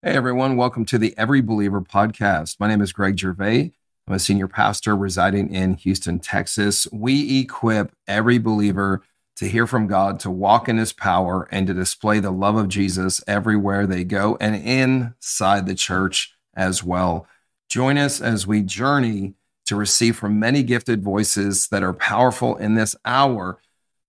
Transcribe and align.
Hey, 0.00 0.12
everyone. 0.12 0.56
Welcome 0.56 0.84
to 0.84 0.98
the 0.98 1.12
Every 1.18 1.40
Believer 1.40 1.80
podcast. 1.80 2.60
My 2.60 2.68
name 2.68 2.80
is 2.80 2.92
Greg 2.92 3.18
Gervais. 3.18 3.72
I'm 4.06 4.14
a 4.14 4.20
senior 4.20 4.46
pastor 4.46 4.94
residing 4.94 5.52
in 5.52 5.74
Houston, 5.74 6.20
Texas. 6.20 6.86
We 6.92 7.40
equip 7.40 7.90
every 8.06 8.38
believer 8.38 9.02
to 9.38 9.48
hear 9.48 9.66
from 9.66 9.88
God, 9.88 10.20
to 10.20 10.30
walk 10.30 10.68
in 10.68 10.78
his 10.78 10.92
power, 10.92 11.48
and 11.50 11.66
to 11.66 11.74
display 11.74 12.20
the 12.20 12.30
love 12.30 12.54
of 12.54 12.68
Jesus 12.68 13.20
everywhere 13.26 13.88
they 13.88 14.04
go 14.04 14.38
and 14.40 14.54
inside 14.54 15.66
the 15.66 15.74
church 15.74 16.32
as 16.54 16.84
well. 16.84 17.26
Join 17.68 17.98
us 17.98 18.20
as 18.20 18.46
we 18.46 18.62
journey 18.62 19.34
to 19.66 19.74
receive 19.74 20.14
from 20.14 20.38
many 20.38 20.62
gifted 20.62 21.02
voices 21.02 21.66
that 21.72 21.82
are 21.82 21.92
powerful 21.92 22.54
in 22.54 22.76
this 22.76 22.94
hour 23.04 23.58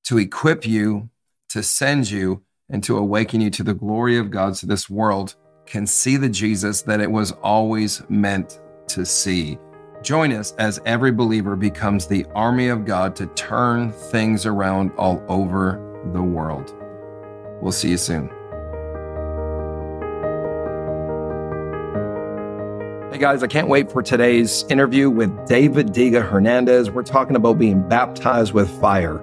to 0.03 0.19
equip 0.19 0.67
you, 0.67 1.09
to 1.49 1.63
send 1.63 2.11
you, 2.11 2.43
and 2.69 2.83
to 2.83 2.95
awaken 2.95 3.41
you 3.41 3.49
to 3.49 3.63
the 3.63 3.73
glory 3.73 4.19
of 4.19 4.29
God 4.29 4.53
to 4.57 4.67
this 4.67 4.87
world 4.87 5.33
can 5.69 5.85
see 5.85 6.17
the 6.17 6.27
Jesus 6.27 6.81
that 6.81 6.99
it 6.99 7.11
was 7.11 7.31
always 7.43 8.01
meant 8.09 8.59
to 8.87 9.05
see. 9.05 9.59
Join 10.01 10.33
us 10.33 10.55
as 10.57 10.81
every 10.83 11.11
believer 11.11 11.55
becomes 11.55 12.07
the 12.07 12.25
army 12.33 12.69
of 12.69 12.85
God 12.85 13.15
to 13.17 13.27
turn 13.27 13.91
things 13.91 14.47
around 14.47 14.91
all 14.97 15.23
over 15.27 15.79
the 16.11 16.23
world. 16.23 16.73
We'll 17.61 17.71
see 17.71 17.91
you 17.91 17.97
soon. 17.97 18.29
Hey 23.11 23.19
guys, 23.19 23.43
I 23.43 23.47
can't 23.47 23.67
wait 23.67 23.91
for 23.91 24.01
today's 24.01 24.65
interview 24.69 25.11
with 25.11 25.45
David 25.45 25.89
Diga 25.89 26.27
Hernandez. 26.27 26.89
We're 26.89 27.03
talking 27.03 27.35
about 27.35 27.59
being 27.59 27.87
baptized 27.87 28.53
with 28.53 28.69
fire, 28.81 29.17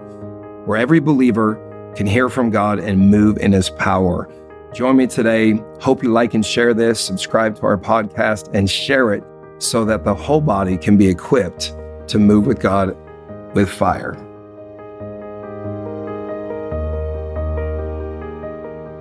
where 0.65 0.79
every 0.79 1.01
believer 1.01 1.57
can 1.97 2.07
hear 2.07 2.29
from 2.29 2.51
God 2.51 2.79
and 2.79 3.11
move 3.11 3.37
in 3.39 3.51
his 3.51 3.69
power. 3.69 4.29
Join 4.77 4.99
me 4.99 5.07
today. 5.07 5.55
Hope 5.81 6.03
you 6.03 6.13
like 6.13 6.35
and 6.35 6.45
share 6.45 6.75
this, 6.75 7.01
subscribe 7.01 7.57
to 7.57 7.63
our 7.63 7.79
podcast, 7.79 8.51
and 8.53 8.69
share 8.69 9.15
it 9.15 9.25
so 9.57 9.87
that 9.87 10.05
the 10.05 10.15
whole 10.15 10.43
body 10.43 10.77
can 10.77 10.99
be 10.99 11.09
equipped 11.09 11.75
to 12.09 12.19
move 12.19 12.47
with 12.47 12.61
God 12.61 12.95
with 13.55 13.71
fire. 13.71 14.13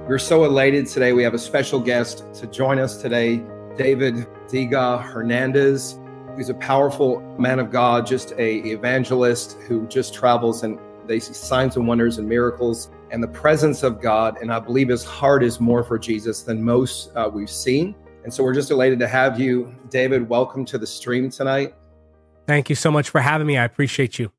We're 0.08 0.18
so 0.18 0.46
elated 0.46 0.88
today. 0.88 1.12
We 1.12 1.24
have 1.24 1.34
a 1.34 1.38
special 1.38 1.82
guest 1.82 2.24
to 2.36 2.48
join 2.48 2.80
us 2.80 3.02
today, 3.02 3.44
David 3.76 4.28
Diga 4.48 5.04
Hernandez. 5.04 6.00
He's 6.38 6.48
a 6.48 6.54
powerful 6.54 7.20
man 7.38 7.60
of 7.60 7.70
God, 7.70 8.08
just 8.08 8.32
a 8.38 8.60
evangelist 8.60 9.58
who 9.68 9.86
just 9.88 10.14
travels 10.14 10.64
and 10.64 10.80
they 11.06 11.20
see 11.20 11.34
signs 11.34 11.76
and 11.76 11.86
wonders 11.86 12.18
and 12.18 12.30
miracles 12.30 12.92
and 13.12 13.22
the 13.22 13.28
presence 13.28 13.84
of 13.84 14.02
God. 14.02 14.38
And 14.42 14.52
I 14.52 14.60
believe 14.60 14.90
his 14.90 15.04
heart 15.04 15.44
is 15.44 15.60
more 15.60 15.84
for 15.84 16.00
Jesus 16.00 16.42
than 16.42 16.62
most 16.64 17.12
uh, 17.16 17.30
we've 17.32 17.50
seen. 17.50 17.96
And 18.24 18.34
so 18.34 18.44
we're 18.44 18.54
just 18.54 18.72
elated 18.72 19.00
to 19.00 19.08
have 19.08 19.40
you, 19.40 19.74
David. 19.90 20.28
Welcome 20.28 20.66
to 20.66 20.78
the 20.78 20.88
stream 20.88 21.30
tonight. 21.30 21.76
Thank 22.48 22.70
you 22.70 22.76
so 22.76 22.92
much 22.92 23.10
for 23.10 23.22
having 23.22 23.48
me. 23.48 23.58
I 23.58 23.66
appreciate 23.66 24.18
you. 24.18 24.32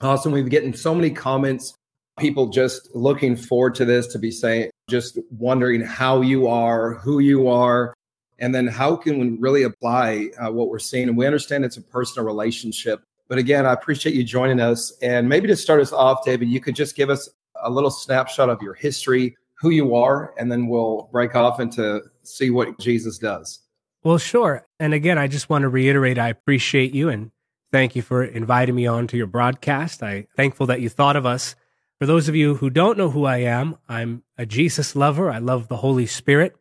Awesome. 0.00 0.32
We've 0.32 0.48
getting 0.48 0.74
so 0.74 0.94
many 0.94 1.10
comments, 1.10 1.74
people 2.18 2.48
just 2.48 2.94
looking 2.94 3.36
forward 3.36 3.74
to 3.76 3.84
this, 3.84 4.06
to 4.08 4.18
be 4.18 4.30
saying, 4.30 4.70
just 4.90 5.18
wondering 5.30 5.80
how 5.80 6.20
you 6.20 6.48
are, 6.48 6.94
who 6.94 7.20
you 7.20 7.48
are, 7.48 7.94
and 8.38 8.54
then 8.54 8.66
how 8.66 8.96
can 8.96 9.18
we 9.18 9.30
really 9.38 9.62
apply 9.62 10.30
uh, 10.38 10.50
what 10.50 10.68
we're 10.68 10.78
seeing. 10.78 11.08
And 11.08 11.16
we 11.16 11.26
understand 11.26 11.64
it's 11.64 11.76
a 11.76 11.82
personal 11.82 12.26
relationship. 12.26 13.02
But 13.28 13.38
again, 13.38 13.64
I 13.64 13.72
appreciate 13.72 14.14
you 14.14 14.24
joining 14.24 14.60
us. 14.60 14.92
And 15.00 15.28
maybe 15.28 15.46
to 15.48 15.56
start 15.56 15.80
us 15.80 15.92
off, 15.92 16.24
David, 16.24 16.48
you 16.48 16.60
could 16.60 16.74
just 16.74 16.96
give 16.96 17.08
us 17.08 17.30
a 17.62 17.70
little 17.70 17.90
snapshot 17.90 18.48
of 18.48 18.60
your 18.62 18.74
history, 18.74 19.36
who 19.54 19.70
you 19.70 19.94
are, 19.94 20.34
and 20.38 20.50
then 20.50 20.66
we'll 20.66 21.08
break 21.12 21.34
off 21.34 21.60
into 21.60 22.02
see 22.22 22.50
what 22.50 22.78
Jesus 22.78 23.18
does. 23.18 23.60
Well, 24.04 24.18
sure. 24.18 24.66
And 24.80 24.94
again, 24.94 25.18
I 25.18 25.28
just 25.28 25.48
want 25.48 25.62
to 25.62 25.68
reiterate 25.68 26.18
I 26.18 26.28
appreciate 26.28 26.92
you 26.92 27.08
and 27.08 27.30
thank 27.70 27.94
you 27.94 28.02
for 28.02 28.24
inviting 28.24 28.74
me 28.74 28.86
on 28.86 29.06
to 29.08 29.16
your 29.16 29.26
broadcast. 29.26 30.02
I'm 30.02 30.26
thankful 30.36 30.66
that 30.66 30.80
you 30.80 30.88
thought 30.88 31.16
of 31.16 31.24
us. 31.24 31.54
For 31.98 32.06
those 32.06 32.28
of 32.28 32.34
you 32.34 32.56
who 32.56 32.68
don't 32.68 32.98
know 32.98 33.10
who 33.10 33.24
I 33.24 33.38
am, 33.38 33.76
I'm 33.88 34.24
a 34.36 34.44
Jesus 34.44 34.96
lover. 34.96 35.30
I 35.30 35.38
love 35.38 35.68
the 35.68 35.76
Holy 35.76 36.06
Spirit. 36.06 36.56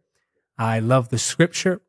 I 0.58 0.80
love 0.80 1.10
the 1.10 1.18
scripture. 1.18 1.82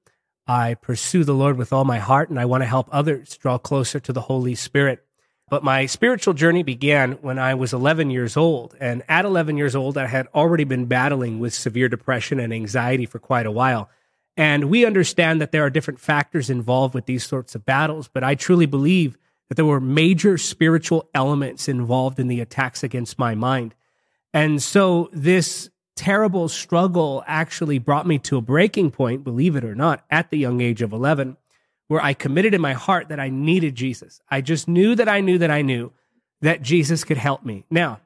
I 0.47 0.75
pursue 0.75 1.22
the 1.22 1.34
Lord 1.34 1.59
with 1.59 1.72
all 1.72 1.84
my 1.84 1.98
heart, 1.98 2.31
and 2.31 2.41
I 2.41 2.47
want 2.47 2.62
to 2.62 2.66
help 2.66 2.88
others 2.91 3.36
draw 3.36 3.59
closer 3.59 4.00
to 4.00 4.12
the 4.12 4.22
Holy 4.22 4.54
Spirit. 4.54 5.04
But 5.52 5.62
my 5.62 5.84
spiritual 5.84 6.32
journey 6.32 6.62
began 6.62 7.12
when 7.20 7.38
I 7.38 7.52
was 7.52 7.74
11 7.74 8.10
years 8.10 8.38
old. 8.38 8.74
And 8.80 9.02
at 9.06 9.26
11 9.26 9.58
years 9.58 9.76
old, 9.76 9.98
I 9.98 10.06
had 10.06 10.26
already 10.34 10.64
been 10.64 10.86
battling 10.86 11.40
with 11.40 11.52
severe 11.52 11.90
depression 11.90 12.40
and 12.40 12.54
anxiety 12.54 13.04
for 13.04 13.18
quite 13.18 13.44
a 13.44 13.50
while. 13.50 13.91
And 14.34 14.70
we 14.70 14.86
understand 14.86 15.42
that 15.42 15.52
there 15.52 15.62
are 15.62 15.68
different 15.68 16.00
factors 16.00 16.48
involved 16.48 16.94
with 16.94 17.04
these 17.04 17.26
sorts 17.26 17.54
of 17.54 17.66
battles, 17.66 18.08
but 18.08 18.24
I 18.24 18.34
truly 18.34 18.64
believe 18.64 19.18
that 19.50 19.56
there 19.56 19.66
were 19.66 19.78
major 19.78 20.38
spiritual 20.38 21.10
elements 21.14 21.68
involved 21.68 22.18
in 22.18 22.28
the 22.28 22.41
attacks 22.41 22.82
against 22.82 23.18
my 23.18 23.34
mind. 23.34 23.74
And 24.32 24.62
so 24.62 25.10
this 25.12 25.68
terrible 25.96 26.48
struggle 26.48 27.22
actually 27.26 27.78
brought 27.78 28.06
me 28.06 28.18
to 28.20 28.38
a 28.38 28.41
breaking 28.41 28.91
point, 28.91 29.22
believe 29.22 29.54
it 29.54 29.64
or 29.64 29.74
not, 29.74 30.02
at 30.08 30.30
the 30.30 30.38
young 30.38 30.62
age 30.62 30.80
of 30.80 30.94
11 30.94 31.36
where 31.92 32.03
I 32.03 32.14
committed 32.14 32.54
in 32.54 32.62
my 32.62 32.72
heart 32.72 33.10
that 33.10 33.20
I 33.20 33.28
needed 33.28 33.75
Jesus. 33.75 34.22
I 34.30 34.41
just 34.41 34.66
knew 34.66 34.94
that 34.94 35.10
I 35.10 35.20
knew 35.20 35.36
that 35.36 35.50
I 35.50 35.60
knew 35.60 35.92
that 36.41 36.62
Jesus 36.62 37.04
could 37.04 37.19
help 37.19 37.44
me. 37.44 37.66
Now, 37.70 38.00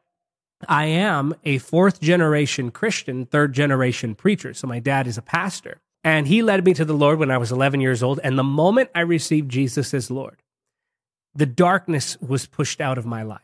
I 0.69 0.87
am 0.87 1.37
a 1.45 1.59
fourth 1.59 2.01
generation 2.01 2.73
Christian, 2.73 3.27
third 3.27 3.53
generation 3.53 4.17
preacher. 4.17 4.55
So 4.55 4.67
my 4.67 4.81
dad 4.81 5.07
is 5.07 5.19
a 5.19 5.23
pastor. 5.23 5.81
And 6.03 6.27
he 6.27 6.43
led 6.43 6.65
me 6.65 6.75
to 6.75 6.85
the 6.85 6.95
Lord 6.95 7.21
when 7.21 7.31
I 7.31 7.39
was 7.39 7.53
11 7.53 7.81
years 7.81 8.03
old. 8.03 8.19
And 8.25 8.37
the 8.37 8.43
moment 8.43 8.91
I 8.93 9.03
received 9.03 9.53
Jesus 9.53 9.95
as 9.95 10.11
Lord, 10.11 10.43
the 11.37 11.47
darkness 11.47 12.21
was 12.21 12.45
pushed 12.47 12.81
out 12.81 12.99
of 12.99 13.07
my 13.07 13.23
life. 13.23 13.41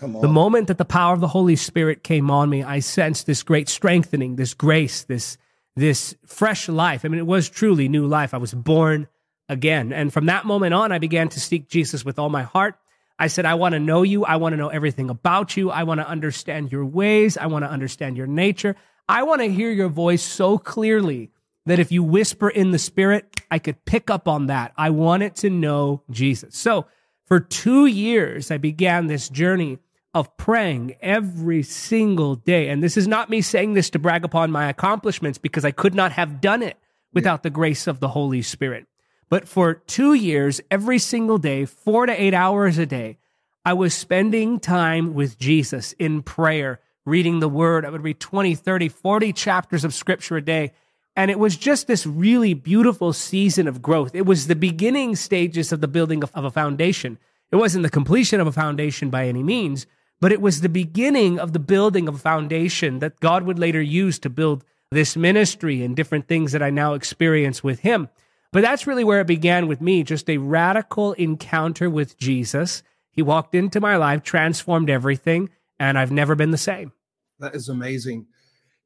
The 0.00 0.26
moment 0.26 0.66
that 0.66 0.78
the 0.78 0.84
power 0.84 1.14
of 1.14 1.20
the 1.20 1.28
Holy 1.28 1.54
Spirit 1.54 2.02
came 2.02 2.32
on 2.32 2.50
me, 2.50 2.64
I 2.64 2.80
sensed 2.80 3.26
this 3.26 3.44
great 3.44 3.68
strengthening, 3.68 4.34
this 4.34 4.54
grace, 4.54 5.04
this, 5.04 5.38
this 5.76 6.16
fresh 6.26 6.68
life. 6.68 7.04
I 7.04 7.08
mean, 7.08 7.20
it 7.20 7.26
was 7.26 7.48
truly 7.48 7.88
new 7.88 8.08
life. 8.08 8.34
I 8.34 8.38
was 8.38 8.52
born 8.52 9.06
again. 9.48 9.92
And 9.92 10.12
from 10.12 10.26
that 10.26 10.44
moment 10.44 10.74
on, 10.74 10.92
I 10.92 10.98
began 10.98 11.28
to 11.30 11.40
seek 11.40 11.68
Jesus 11.68 12.04
with 12.04 12.18
all 12.18 12.28
my 12.28 12.42
heart. 12.42 12.76
I 13.18 13.26
said, 13.26 13.46
I 13.46 13.54
want 13.54 13.72
to 13.72 13.80
know 13.80 14.02
you. 14.02 14.24
I 14.24 14.36
want 14.36 14.52
to 14.52 14.56
know 14.56 14.68
everything 14.68 15.10
about 15.10 15.56
you. 15.56 15.70
I 15.70 15.82
want 15.82 16.00
to 16.00 16.08
understand 16.08 16.70
your 16.70 16.84
ways. 16.84 17.36
I 17.36 17.46
want 17.46 17.64
to 17.64 17.70
understand 17.70 18.16
your 18.16 18.26
nature. 18.26 18.76
I 19.08 19.22
want 19.24 19.40
to 19.40 19.50
hear 19.50 19.72
your 19.72 19.88
voice 19.88 20.22
so 20.22 20.58
clearly 20.58 21.30
that 21.66 21.78
if 21.78 21.90
you 21.90 22.02
whisper 22.02 22.48
in 22.48 22.70
the 22.70 22.78
spirit, 22.78 23.40
I 23.50 23.58
could 23.58 23.84
pick 23.84 24.10
up 24.10 24.28
on 24.28 24.46
that. 24.46 24.72
I 24.76 24.90
wanted 24.90 25.34
to 25.36 25.50
know 25.50 26.02
Jesus. 26.10 26.56
So 26.56 26.86
for 27.26 27.40
two 27.40 27.86
years, 27.86 28.50
I 28.50 28.58
began 28.58 29.06
this 29.06 29.28
journey 29.28 29.78
of 30.14 30.34
praying 30.36 30.96
every 31.00 31.62
single 31.62 32.36
day. 32.36 32.68
And 32.68 32.82
this 32.82 32.96
is 32.96 33.06
not 33.06 33.28
me 33.28 33.40
saying 33.42 33.74
this 33.74 33.90
to 33.90 33.98
brag 33.98 34.24
upon 34.24 34.50
my 34.50 34.68
accomplishments 34.68 35.38
because 35.38 35.64
I 35.64 35.70
could 35.70 35.94
not 35.94 36.12
have 36.12 36.40
done 36.40 36.62
it 36.62 36.76
without 37.12 37.42
the 37.42 37.50
grace 37.50 37.86
of 37.86 38.00
the 38.00 38.08
Holy 38.08 38.42
Spirit. 38.42 38.86
But 39.28 39.48
for 39.48 39.74
two 39.74 40.14
years, 40.14 40.60
every 40.70 40.98
single 40.98 41.38
day, 41.38 41.64
four 41.64 42.06
to 42.06 42.22
eight 42.22 42.34
hours 42.34 42.78
a 42.78 42.86
day, 42.86 43.18
I 43.64 43.74
was 43.74 43.94
spending 43.94 44.60
time 44.60 45.12
with 45.12 45.38
Jesus 45.38 45.92
in 45.94 46.22
prayer, 46.22 46.80
reading 47.04 47.40
the 47.40 47.48
word. 47.48 47.84
I 47.84 47.90
would 47.90 48.02
read 48.02 48.20
20, 48.20 48.54
30, 48.54 48.88
40 48.88 49.32
chapters 49.32 49.84
of 49.84 49.92
scripture 49.92 50.38
a 50.38 50.42
day. 50.42 50.72
And 51.14 51.30
it 51.30 51.38
was 51.38 51.56
just 51.56 51.86
this 51.86 52.06
really 52.06 52.54
beautiful 52.54 53.12
season 53.12 53.66
of 53.66 53.82
growth. 53.82 54.14
It 54.14 54.24
was 54.24 54.46
the 54.46 54.54
beginning 54.54 55.16
stages 55.16 55.72
of 55.72 55.80
the 55.80 55.88
building 55.88 56.22
of, 56.22 56.30
of 56.34 56.44
a 56.44 56.50
foundation. 56.50 57.18
It 57.50 57.56
wasn't 57.56 57.82
the 57.82 57.90
completion 57.90 58.40
of 58.40 58.46
a 58.46 58.52
foundation 58.52 59.10
by 59.10 59.26
any 59.26 59.42
means, 59.42 59.86
but 60.20 60.32
it 60.32 60.40
was 60.40 60.60
the 60.60 60.68
beginning 60.68 61.38
of 61.38 61.52
the 61.52 61.58
building 61.58 62.08
of 62.08 62.14
a 62.14 62.18
foundation 62.18 63.00
that 63.00 63.20
God 63.20 63.42
would 63.42 63.58
later 63.58 63.82
use 63.82 64.18
to 64.20 64.30
build 64.30 64.64
this 64.90 65.16
ministry 65.16 65.82
and 65.82 65.94
different 65.94 66.28
things 66.28 66.52
that 66.52 66.62
I 66.62 66.70
now 66.70 66.94
experience 66.94 67.62
with 67.62 67.80
Him. 67.80 68.08
But 68.52 68.62
that's 68.62 68.86
really 68.86 69.04
where 69.04 69.20
it 69.20 69.26
began 69.26 69.68
with 69.68 69.80
me 69.80 70.02
just 70.02 70.28
a 70.30 70.38
radical 70.38 71.12
encounter 71.14 71.90
with 71.90 72.16
Jesus. 72.16 72.82
He 73.10 73.22
walked 73.22 73.54
into 73.54 73.80
my 73.80 73.96
life, 73.96 74.22
transformed 74.22 74.88
everything, 74.88 75.50
and 75.78 75.98
I've 75.98 76.12
never 76.12 76.34
been 76.34 76.50
the 76.50 76.58
same. 76.58 76.92
That 77.40 77.54
is 77.54 77.68
amazing. 77.68 78.26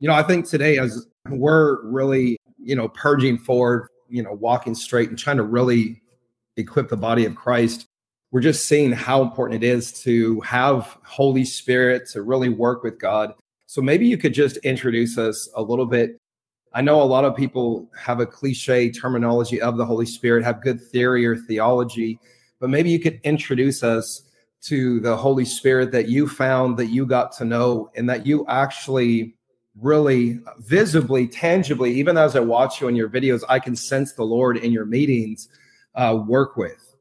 You 0.01 0.09
know, 0.09 0.15
I 0.15 0.23
think 0.23 0.49
today, 0.49 0.79
as 0.79 1.07
we're 1.29 1.85
really, 1.87 2.39
you 2.59 2.75
know, 2.75 2.89
purging 2.89 3.39
forward, 3.39 3.89
you 4.09 4.23
know, 4.23 4.33
walking 4.33 4.75
straight 4.75 5.11
and 5.11 5.19
trying 5.19 5.37
to 5.37 5.45
really 5.45 6.03
equip 6.57 6.89
the 6.89 6.97
body 6.97 7.25
of 7.25 7.37
Christ, 7.37 7.87
we're 8.33 8.41
just 8.41 8.67
seeing 8.67 8.91
how 8.91 9.23
important 9.23 9.63
it 9.63 9.67
is 9.67 9.93
to 10.03 10.41
have 10.41 10.99
Holy 11.05 11.45
Spirit 11.45 12.09
to 12.11 12.23
really 12.23 12.49
work 12.49 12.83
with 12.83 12.99
God. 12.99 13.35
So 13.67 13.81
maybe 13.81 14.07
you 14.07 14.19
could 14.19 14.35
just 14.35 14.57
introduce 14.59 15.19
us 15.19 15.49
a 15.55 15.63
little 15.63 15.87
bit 15.87 16.19
I 16.75 16.81
know 16.81 17.03
a 17.03 17.05
lot 17.05 17.25
of 17.25 17.37
people 17.37 17.91
have 17.99 18.21
a 18.21 18.27
cliche 18.27 18.91
terminology 18.91 19.61
of 19.61 19.77
the 19.77 19.85
Holy 19.85 20.07
Spirit, 20.07 20.45
have 20.45 20.63
good 20.63 20.81
theory 20.81 21.27
or 21.27 21.37
theology, 21.37 22.19
but 22.61 22.71
maybe 22.71 22.91
you 22.91 22.99
could 22.99 23.21
introduce 23.25 23.83
us 23.83 24.23
to 24.63 25.01
the 25.01 25.17
Holy 25.17 25.45
Spirit 25.45 25.93
that 25.93 26.09
you 26.09 26.29
found, 26.29 26.79
that 26.79 26.87
you 26.87 27.05
got 27.05 27.33
to 27.33 27.45
know, 27.45 27.91
and 27.97 28.09
that 28.09 28.27
you 28.27 28.47
actually 28.49 29.35
really 29.81 30.39
visibly, 30.59 31.27
tangibly, 31.27 31.93
even 31.95 32.17
as 32.17 32.37
I 32.37 32.41
watch 32.41 32.81
you 32.81 32.89
in 32.89 32.97
your 32.97 33.09
videos, 33.09 33.43
I 33.49 33.59
can 33.59 33.75
sense 33.75 34.13
the 34.13 34.25
Lord 34.25 34.57
in 34.57 34.73
your 34.73 34.85
meetings 34.85 35.49
uh, 35.95 36.23
work 36.27 36.57
with? 36.57 36.95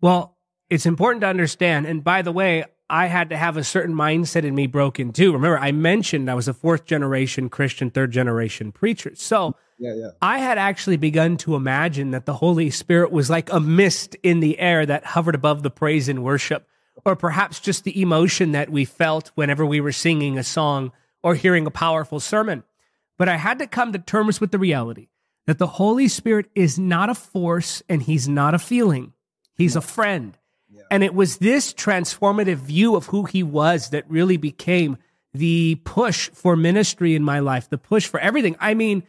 Well, 0.00 0.36
it's 0.70 0.86
important 0.86 1.22
to 1.22 1.28
understand. 1.28 1.86
And 1.86 2.02
by 2.02 2.22
the 2.22 2.32
way, 2.32 2.64
I 2.88 3.06
had 3.06 3.30
to 3.30 3.36
have 3.36 3.56
a 3.56 3.64
certain 3.64 3.94
mindset 3.94 4.44
in 4.44 4.54
me 4.54 4.66
broken 4.66 5.12
too. 5.12 5.32
Remember, 5.32 5.58
I 5.58 5.72
mentioned 5.72 6.30
I 6.30 6.34
was 6.34 6.48
a 6.48 6.54
fourth 6.54 6.84
generation 6.84 7.48
Christian, 7.48 7.90
third 7.90 8.12
generation 8.12 8.70
preacher. 8.70 9.12
So 9.14 9.56
yeah, 9.78 9.94
yeah. 9.94 10.10
I 10.22 10.38
had 10.38 10.56
actually 10.58 10.96
begun 10.96 11.36
to 11.38 11.56
imagine 11.56 12.12
that 12.12 12.26
the 12.26 12.34
Holy 12.34 12.70
Spirit 12.70 13.10
was 13.10 13.28
like 13.28 13.52
a 13.52 13.60
mist 13.60 14.14
in 14.22 14.40
the 14.40 14.58
air 14.58 14.86
that 14.86 15.04
hovered 15.04 15.34
above 15.34 15.62
the 15.62 15.70
praise 15.70 16.08
and 16.08 16.22
worship, 16.22 16.66
or 17.04 17.16
perhaps 17.16 17.60
just 17.60 17.84
the 17.84 18.00
emotion 18.00 18.52
that 18.52 18.70
we 18.70 18.84
felt 18.84 19.32
whenever 19.34 19.66
we 19.66 19.80
were 19.80 19.92
singing 19.92 20.38
a 20.38 20.44
song 20.44 20.92
or 21.22 21.34
hearing 21.34 21.66
a 21.66 21.70
powerful 21.70 22.20
sermon. 22.20 22.62
But 23.18 23.28
I 23.28 23.36
had 23.36 23.58
to 23.58 23.66
come 23.66 23.92
to 23.92 23.98
terms 23.98 24.40
with 24.40 24.52
the 24.52 24.58
reality 24.58 25.08
that 25.46 25.58
the 25.58 25.66
Holy 25.66 26.08
Spirit 26.08 26.46
is 26.54 26.78
not 26.78 27.10
a 27.10 27.14
force 27.14 27.82
and 27.88 28.02
he's 28.02 28.28
not 28.28 28.54
a 28.54 28.58
feeling. 28.58 29.12
He's 29.56 29.76
a 29.76 29.80
friend. 29.80 30.36
And 30.90 31.02
it 31.02 31.14
was 31.14 31.38
this 31.38 31.72
transformative 31.72 32.56
view 32.56 32.96
of 32.96 33.06
who 33.06 33.24
he 33.24 33.42
was 33.42 33.90
that 33.90 34.08
really 34.10 34.36
became 34.36 34.98
the 35.34 35.76
push 35.84 36.30
for 36.30 36.56
ministry 36.56 37.14
in 37.14 37.22
my 37.22 37.40
life, 37.40 37.68
the 37.68 37.78
push 37.78 38.06
for 38.06 38.18
everything. 38.20 38.56
I 38.58 38.74
mean, 38.74 39.02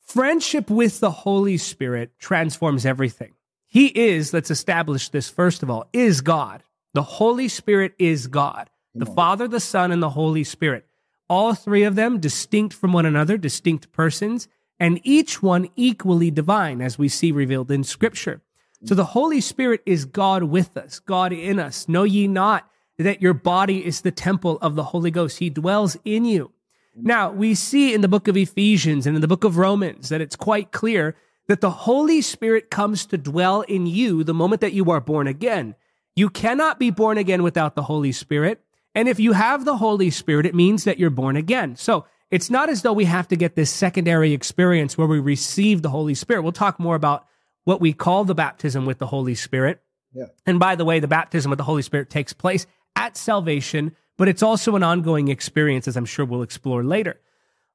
friendship 0.00 0.70
with 0.70 1.00
the 1.00 1.10
Holy 1.10 1.56
Spirit 1.56 2.12
transforms 2.18 2.86
everything. 2.86 3.34
He 3.66 3.86
is, 3.86 4.32
let's 4.32 4.50
establish 4.50 5.10
this 5.10 5.28
first 5.28 5.62
of 5.62 5.70
all, 5.70 5.88
is 5.92 6.20
God. 6.20 6.62
The 6.94 7.02
Holy 7.02 7.46
Spirit 7.48 7.94
is 7.98 8.26
God, 8.26 8.68
the 8.94 9.06
Father, 9.06 9.46
the 9.46 9.60
Son, 9.60 9.92
and 9.92 10.02
the 10.02 10.10
Holy 10.10 10.42
Spirit. 10.42 10.86
All 11.28 11.54
three 11.54 11.84
of 11.84 11.94
them 11.94 12.18
distinct 12.18 12.74
from 12.74 12.92
one 12.92 13.06
another, 13.06 13.38
distinct 13.38 13.92
persons, 13.92 14.48
and 14.80 15.00
each 15.04 15.40
one 15.40 15.68
equally 15.76 16.32
divine, 16.32 16.80
as 16.80 16.98
we 16.98 17.08
see 17.08 17.30
revealed 17.30 17.70
in 17.70 17.84
Scripture. 17.84 18.40
So 18.84 18.94
the 18.94 19.04
Holy 19.04 19.40
Spirit 19.40 19.82
is 19.84 20.04
God 20.04 20.44
with 20.44 20.76
us, 20.76 21.00
God 21.00 21.32
in 21.32 21.58
us. 21.58 21.88
Know 21.88 22.04
ye 22.04 22.26
not 22.26 22.68
that 22.98 23.20
your 23.20 23.34
body 23.34 23.84
is 23.84 24.00
the 24.00 24.10
temple 24.10 24.58
of 24.62 24.74
the 24.74 24.84
Holy 24.84 25.10
Ghost? 25.10 25.38
He 25.38 25.50
dwells 25.50 25.96
in 26.04 26.24
you. 26.24 26.52
Now, 26.96 27.30
we 27.30 27.54
see 27.54 27.94
in 27.94 28.00
the 28.00 28.08
book 28.08 28.26
of 28.26 28.36
Ephesians 28.36 29.06
and 29.06 29.14
in 29.16 29.22
the 29.22 29.28
book 29.28 29.44
of 29.44 29.56
Romans 29.58 30.08
that 30.08 30.20
it's 30.20 30.36
quite 30.36 30.72
clear 30.72 31.14
that 31.46 31.60
the 31.60 31.70
Holy 31.70 32.20
Spirit 32.20 32.70
comes 32.70 33.06
to 33.06 33.18
dwell 33.18 33.62
in 33.62 33.86
you 33.86 34.24
the 34.24 34.34
moment 34.34 34.60
that 34.60 34.72
you 34.72 34.90
are 34.90 35.00
born 35.00 35.26
again. 35.26 35.74
You 36.16 36.30
cannot 36.30 36.78
be 36.78 36.90
born 36.90 37.18
again 37.18 37.42
without 37.42 37.74
the 37.74 37.82
Holy 37.82 38.12
Spirit. 38.12 38.60
And 38.94 39.08
if 39.08 39.20
you 39.20 39.32
have 39.32 39.64
the 39.64 39.76
Holy 39.76 40.10
Spirit, 40.10 40.46
it 40.46 40.54
means 40.54 40.84
that 40.84 40.98
you're 40.98 41.10
born 41.10 41.36
again. 41.36 41.76
So 41.76 42.06
it's 42.30 42.50
not 42.50 42.68
as 42.68 42.82
though 42.82 42.92
we 42.92 43.04
have 43.04 43.28
to 43.28 43.36
get 43.36 43.56
this 43.56 43.70
secondary 43.70 44.32
experience 44.32 44.96
where 44.96 45.06
we 45.06 45.18
receive 45.18 45.82
the 45.82 45.90
Holy 45.90 46.14
Spirit. 46.14 46.42
We'll 46.42 46.52
talk 46.52 46.78
more 46.78 46.96
about 46.96 47.26
what 47.64 47.80
we 47.80 47.92
call 47.92 48.24
the 48.24 48.34
baptism 48.34 48.86
with 48.86 48.98
the 48.98 49.06
Holy 49.06 49.34
Spirit. 49.34 49.82
Yeah. 50.12 50.26
And 50.46 50.58
by 50.58 50.76
the 50.76 50.84
way, 50.84 51.00
the 51.00 51.08
baptism 51.08 51.50
with 51.50 51.58
the 51.58 51.64
Holy 51.64 51.82
Spirit 51.82 52.10
takes 52.10 52.32
place 52.32 52.66
at 52.96 53.16
salvation, 53.16 53.94
but 54.16 54.28
it's 54.28 54.42
also 54.42 54.76
an 54.76 54.82
ongoing 54.82 55.28
experience, 55.28 55.86
as 55.86 55.96
I'm 55.96 56.04
sure 56.04 56.24
we'll 56.24 56.42
explore 56.42 56.82
later. 56.82 57.20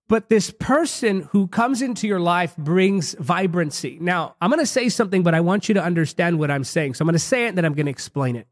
But 0.07 0.29
this 0.29 0.51
person 0.51 1.21
who 1.31 1.47
comes 1.47 1.81
into 1.81 2.07
your 2.07 2.19
life 2.19 2.55
brings 2.57 3.15
vibrancy. 3.15 3.97
Now, 3.99 4.35
I'm 4.39 4.51
going 4.51 4.59
to 4.59 4.67
say 4.67 4.89
something, 4.89 5.23
but 5.23 5.33
I 5.33 5.41
want 5.41 5.67
you 5.67 5.73
to 5.75 5.83
understand 5.83 6.37
what 6.37 6.51
I'm 6.51 6.63
saying. 6.63 6.93
So 6.93 7.01
I'm 7.01 7.07
going 7.07 7.13
to 7.13 7.19
say 7.19 7.45
it 7.45 7.49
and 7.49 7.57
then 7.57 7.65
I'm 7.65 7.73
going 7.73 7.87
to 7.87 7.91
explain 7.91 8.35
it. 8.35 8.47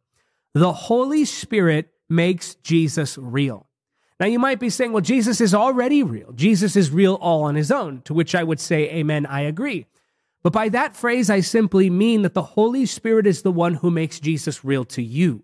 The 0.55 0.73
Holy 0.73 1.25
Spirit 1.25 1.91
makes 2.09 2.55
Jesus 2.55 3.17
real. 3.19 3.67
Now, 4.19 4.27
you 4.27 4.39
might 4.39 4.59
be 4.59 4.69
saying, 4.69 4.93
well, 4.93 5.01
Jesus 5.01 5.41
is 5.41 5.53
already 5.53 6.01
real. 6.01 6.31
Jesus 6.31 6.75
is 6.75 6.91
real 6.91 7.15
all 7.15 7.43
on 7.43 7.55
his 7.55 7.71
own, 7.71 8.01
to 8.03 8.13
which 8.13 8.35
I 8.35 8.43
would 8.43 8.59
say, 8.59 8.89
Amen, 8.89 9.25
I 9.25 9.41
agree. 9.41 9.85
But 10.43 10.53
by 10.53 10.69
that 10.69 10.95
phrase, 10.95 11.29
I 11.29 11.39
simply 11.39 11.89
mean 11.89 12.21
that 12.23 12.33
the 12.33 12.41
Holy 12.41 12.85
Spirit 12.85 13.25
is 13.25 13.41
the 13.41 13.51
one 13.51 13.75
who 13.75 13.89
makes 13.89 14.19
Jesus 14.19 14.63
real 14.63 14.83
to 14.85 15.01
you. 15.01 15.43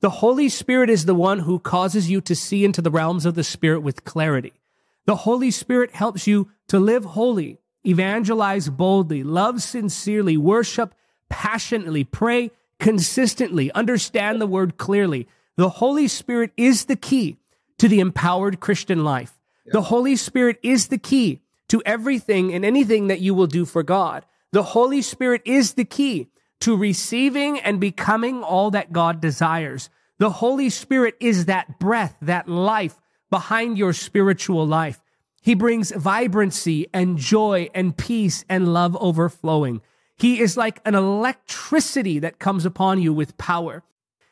The 0.00 0.10
Holy 0.10 0.50
Spirit 0.50 0.90
is 0.90 1.06
the 1.06 1.14
one 1.14 1.40
who 1.40 1.58
causes 1.58 2.10
you 2.10 2.20
to 2.20 2.36
see 2.36 2.62
into 2.62 2.82
the 2.82 2.90
realms 2.90 3.24
of 3.24 3.34
the 3.34 3.42
Spirit 3.42 3.80
with 3.80 4.04
clarity. 4.04 4.52
The 5.06 5.16
Holy 5.16 5.50
Spirit 5.50 5.92
helps 5.92 6.26
you 6.26 6.50
to 6.68 6.78
live 6.78 7.04
holy, 7.04 7.58
evangelize 7.86 8.68
boldly, 8.68 9.22
love 9.22 9.62
sincerely, 9.62 10.36
worship 10.36 10.94
passionately, 11.30 12.04
pray 12.04 12.50
consistently, 12.78 13.72
understand 13.72 14.40
the 14.40 14.46
word 14.46 14.76
clearly. 14.76 15.26
The 15.56 15.68
Holy 15.68 16.06
Spirit 16.06 16.52
is 16.56 16.84
the 16.84 16.96
key 16.96 17.38
to 17.78 17.88
the 17.88 18.00
empowered 18.00 18.60
Christian 18.60 19.04
life. 19.04 19.38
The 19.66 19.82
Holy 19.82 20.16
Spirit 20.16 20.58
is 20.62 20.88
the 20.88 20.98
key 20.98 21.40
to 21.68 21.82
everything 21.86 22.52
and 22.52 22.64
anything 22.64 23.06
that 23.06 23.20
you 23.20 23.34
will 23.34 23.46
do 23.46 23.64
for 23.64 23.82
God. 23.82 24.26
The 24.54 24.62
Holy 24.62 25.02
Spirit 25.02 25.42
is 25.44 25.74
the 25.74 25.84
key 25.84 26.28
to 26.60 26.76
receiving 26.76 27.58
and 27.58 27.80
becoming 27.80 28.44
all 28.44 28.70
that 28.70 28.92
God 28.92 29.20
desires. 29.20 29.90
The 30.20 30.30
Holy 30.30 30.70
Spirit 30.70 31.16
is 31.18 31.46
that 31.46 31.80
breath, 31.80 32.16
that 32.22 32.48
life 32.48 33.00
behind 33.30 33.78
your 33.78 33.92
spiritual 33.92 34.64
life. 34.64 35.02
He 35.42 35.56
brings 35.56 35.90
vibrancy 35.90 36.86
and 36.94 37.18
joy 37.18 37.68
and 37.74 37.96
peace 37.96 38.44
and 38.48 38.72
love 38.72 38.96
overflowing. 39.00 39.82
He 40.16 40.38
is 40.38 40.56
like 40.56 40.80
an 40.84 40.94
electricity 40.94 42.20
that 42.20 42.38
comes 42.38 42.64
upon 42.64 43.02
you 43.02 43.12
with 43.12 43.36
power. 43.36 43.82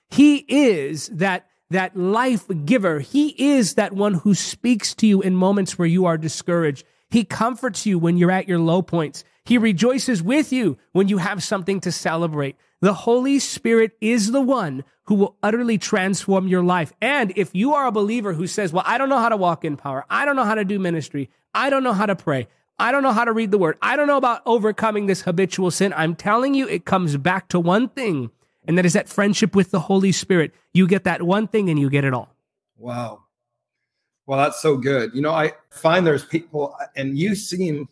He 0.09 0.45
is 0.47 1.09
that, 1.09 1.49
that 1.71 1.97
life 1.97 2.47
giver. 2.65 3.01
He 3.01 3.31
is 3.57 3.75
that 3.75 3.93
one 3.93 4.15
who 4.15 4.37
speaks 4.37 4.95
to 4.95 5.07
you 5.09 5.21
in 5.21 5.35
moments 5.35 5.77
where 5.81 5.89
you 5.89 6.07
are 6.07 6.17
discouraged. 6.17 6.87
He 7.13 7.25
comforts 7.25 7.85
you 7.85 7.99
when 7.99 8.17
you're 8.17 8.31
at 8.31 8.49
your 8.49 8.59
low 8.59 8.81
points. 8.81 9.23
He 9.45 9.59
rejoices 9.59 10.23
with 10.23 10.51
you 10.51 10.79
when 10.93 11.09
you 11.09 11.19
have 11.19 11.43
something 11.43 11.79
to 11.83 11.93
celebrate. 11.93 12.57
The 12.81 12.95
Holy 12.95 13.39
Spirit 13.39 13.93
is 14.01 14.33
the 14.33 14.41
one 14.41 14.83
who 15.05 15.17
will 15.17 15.37
utterly 15.43 15.77
transform 15.77 16.49
your 16.49 16.63
life. 16.63 16.91
And 17.03 17.33
if 17.37 17.55
you 17.55 17.75
are 17.75 17.87
a 17.87 17.93
believer 17.93 18.33
who 18.33 18.47
says, 18.47 18.73
well, 18.73 18.85
I 18.87 18.97
don't 18.97 19.11
know 19.11 19.19
how 19.19 19.29
to 19.29 19.37
walk 19.37 19.63
in 19.63 19.77
power. 19.77 20.07
I 20.09 20.25
don't 20.25 20.37
know 20.37 20.45
how 20.45 20.55
to 20.55 20.65
do 20.65 20.79
ministry. 20.79 21.29
I 21.55 21.69
don't 21.69 21.85
know 21.85 21.93
how 21.93 22.07
to 22.07 22.17
pray. 22.17 22.49
I 22.79 22.91
don't 22.93 23.03
know 23.03 23.13
how 23.13 23.27
to 23.27 23.33
read 23.33 23.51
the 23.51 23.59
word. 23.59 23.77
I 23.83 23.95
don't 23.97 24.07
know 24.07 24.17
about 24.17 24.41
overcoming 24.47 25.05
this 25.05 25.21
habitual 25.21 25.71
sin. 25.71 25.93
I'm 25.95 26.15
telling 26.15 26.55
you, 26.55 26.67
it 26.67 26.87
comes 26.87 27.19
back 27.19 27.49
to 27.49 27.61
one 27.61 27.91
thing, 27.91 28.31
and 28.67 28.79
that 28.79 28.87
is 28.87 28.95
that 28.95 29.11
friendship 29.11 29.55
with 29.55 29.71
the 29.71 29.81
Holy 29.81 30.13
Spirit. 30.13 30.55
You 30.73 30.87
get 30.87 31.05
that 31.05 31.23
one 31.23 31.47
thing 31.47 31.69
and 31.69 31.79
you 31.79 31.91
get 31.91 32.05
it 32.05 32.15
all. 32.15 32.35
Wow. 32.79 33.25
Well, 34.33 34.43
that's 34.43 34.63
so 34.63 34.79
good. 34.79 35.15
You 35.15 35.21
know, 35.21 35.33
I 35.33 35.53
find 35.69 36.07
there's 36.07 36.25
people, 36.25 36.75
and 36.97 37.19
you 37.19 37.35
seem 37.35 37.87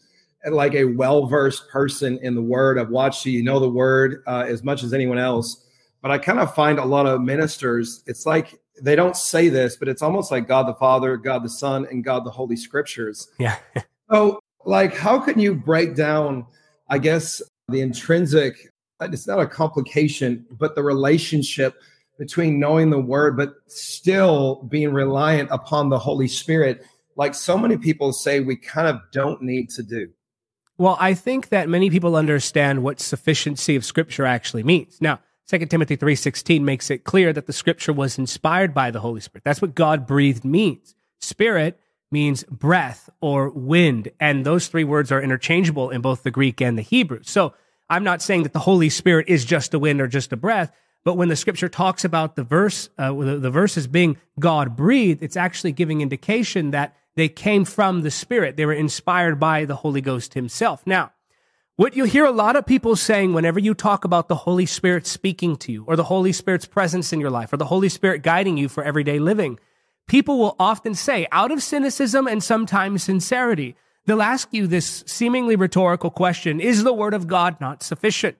like 0.51 0.73
a 0.73 0.87
well 0.87 1.27
versed 1.27 1.69
person 1.69 2.19
in 2.23 2.35
the 2.35 2.41
word. 2.41 2.79
I've 2.79 2.89
watched 2.89 3.27
you, 3.27 3.32
you 3.32 3.43
know 3.43 3.61
the 3.61 3.69
word 3.69 4.23
uh, 4.27 4.47
as 4.49 4.65
much 4.65 4.82
as 4.82 4.94
anyone 4.94 5.19
else. 5.19 5.67
But 6.01 6.13
I 6.13 6.17
kind 6.17 6.39
of 6.39 6.55
find 6.55 6.79
a 6.79 6.85
lot 6.87 7.05
of 7.05 7.20
ministers, 7.20 8.03
it's 8.06 8.25
like 8.25 8.59
they 8.81 8.97
don't 8.97 9.19
say 9.19 9.51
this, 9.51 9.77
but 9.77 9.87
it's 9.87 10.01
almost 10.01 10.31
like 10.31 10.49
God 10.49 10.67
the 10.67 10.73
Father, 10.77 11.19
God 11.19 11.44
the 11.44 11.51
Son, 11.51 11.87
and 11.91 12.03
God 12.03 12.25
the 12.25 12.31
Holy 12.31 12.56
Scriptures. 12.56 13.29
Yeah. 13.39 13.59
so, 14.11 14.41
like, 14.65 14.97
how 14.97 15.19
can 15.20 15.39
you 15.39 15.55
break 15.55 15.94
down, 15.94 16.47
I 16.89 16.97
guess, 16.97 17.43
the 17.69 17.82
intrinsic, 17.82 18.73
it's 19.03 19.27
not 19.27 19.41
a 19.41 19.47
complication, 19.47 20.47
but 20.53 20.75
the 20.75 20.82
relationship 20.82 21.82
between 22.20 22.60
knowing 22.60 22.91
the 22.91 23.00
word, 23.00 23.34
but 23.34 23.55
still 23.67 24.62
being 24.69 24.93
reliant 24.93 25.48
upon 25.50 25.89
the 25.89 25.98
Holy 25.98 26.29
Spirit? 26.29 26.84
Like 27.17 27.34
so 27.34 27.56
many 27.56 27.79
people 27.79 28.12
say, 28.12 28.41
we 28.41 28.56
kind 28.56 28.86
of 28.86 29.00
don't 29.10 29.41
need 29.41 29.70
to 29.70 29.82
do. 29.82 30.10
Well, 30.77 30.98
I 31.00 31.15
think 31.15 31.48
that 31.48 31.69
many 31.69 31.89
people 31.89 32.17
understand 32.17 32.82
what 32.82 33.00
sufficiency 33.00 33.74
of 33.74 33.86
scripture 33.86 34.27
actually 34.27 34.62
means. 34.62 34.98
Now, 35.00 35.20
2 35.48 35.67
Timothy 35.67 35.96
3:16 35.96 36.62
makes 36.62 36.91
it 36.91 37.05
clear 37.05 37.32
that 37.32 37.46
the 37.46 37.55
scripture 37.55 37.93
was 37.93 38.19
inspired 38.19 38.74
by 38.74 38.91
the 38.91 39.00
Holy 39.00 39.20
Spirit. 39.20 39.44
That's 39.44 39.62
what 39.62 39.74
God 39.74 40.06
breathed 40.06 40.44
means. 40.44 40.94
Spirit 41.20 41.81
means 42.10 42.44
breath 42.44 43.08
or 43.22 43.48
wind, 43.48 44.10
and 44.20 44.44
those 44.44 44.69
three 44.69 44.84
words 44.84 45.10
are 45.10 45.22
interchangeable 45.22 45.89
in 45.89 46.03
both 46.03 46.22
the 46.22 46.31
Greek 46.31 46.60
and 46.60 46.77
the 46.77 46.82
Hebrew. 46.82 47.20
So, 47.22 47.55
I'm 47.89 48.05
not 48.05 48.22
saying 48.22 48.43
that 48.43 48.53
the 48.53 48.60
Holy 48.60 48.91
Spirit 48.91 49.29
is 49.29 49.44
just 49.44 49.74
a 49.74 49.79
wind 49.79 50.00
or 50.00 50.06
just 50.06 50.32
a 50.32 50.36
breath, 50.36 50.70
but 51.05 51.17
when 51.17 51.29
the 51.29 51.37
scripture 51.37 51.69
talks 51.69 52.05
about 52.05 52.37
the 52.37 52.45
verse, 52.45 52.91
uh, 52.99 53.13
the, 53.13 53.39
the 53.39 53.51
verses 53.51 53.87
being 53.87 54.19
God 54.39 54.77
breathed, 54.77 55.23
it's 55.23 55.37
actually 55.37 55.73
giving 55.73 56.01
indication 56.01 56.73
that 56.73 56.97
they 57.17 57.29
came 57.29 57.65
from 57.65 58.03
the 58.03 58.11
Spirit. 58.11 58.57
They 58.57 58.67
were 58.67 58.73
inspired 58.73 59.41
by 59.41 59.65
the 59.65 59.77
Holy 59.77 60.01
Ghost 60.01 60.35
Himself. 60.35 60.87
Now, 60.87 61.13
what 61.77 61.97
you'll 61.97 62.07
hear 62.07 62.27
a 62.27 62.31
lot 62.31 62.57
of 62.57 62.67
people 62.67 62.95
saying 62.95 63.33
whenever 63.33 63.59
you 63.59 63.73
talk 63.73 64.05
about 64.05 64.29
the 64.29 64.35
Holy 64.35 64.67
Spirit 64.67 65.07
speaking 65.07 65.57
to 65.57 65.73
you, 65.73 65.85
or 65.87 65.97
the 65.97 66.05
Holy 66.05 66.33
Spirit's 66.33 66.67
presence 66.67 67.13
in 67.13 67.21
your 67.21 67.31
life, 67.31 67.53
or 67.53 67.57
the 67.57 67.65
Holy 67.65 67.89
Spirit 67.89 68.23
guiding 68.23 68.59
you 68.59 68.69
for 68.69 68.85
everyday 68.85 69.19
living, 69.19 69.59
people 70.07 70.39
will 70.39 70.57
often 70.59 70.95
say, 70.95 71.27
out 71.33 71.51
of 71.51 71.63
cynicism 71.63 72.27
and 72.27 72.43
sometimes 72.43 73.03
sincerity, 73.03 73.77
they'll 74.05 74.21
ask 74.21 74.49
you 74.53 74.67
this 74.67 75.03
seemingly 75.07 75.57
rhetorical 75.57 76.11
question 76.11 76.61
Is 76.61 76.85
the 76.85 76.93
Word 76.93 77.15
of 77.15 77.27
God 77.27 77.59
not 77.63 77.83
sufficient? 77.83 78.37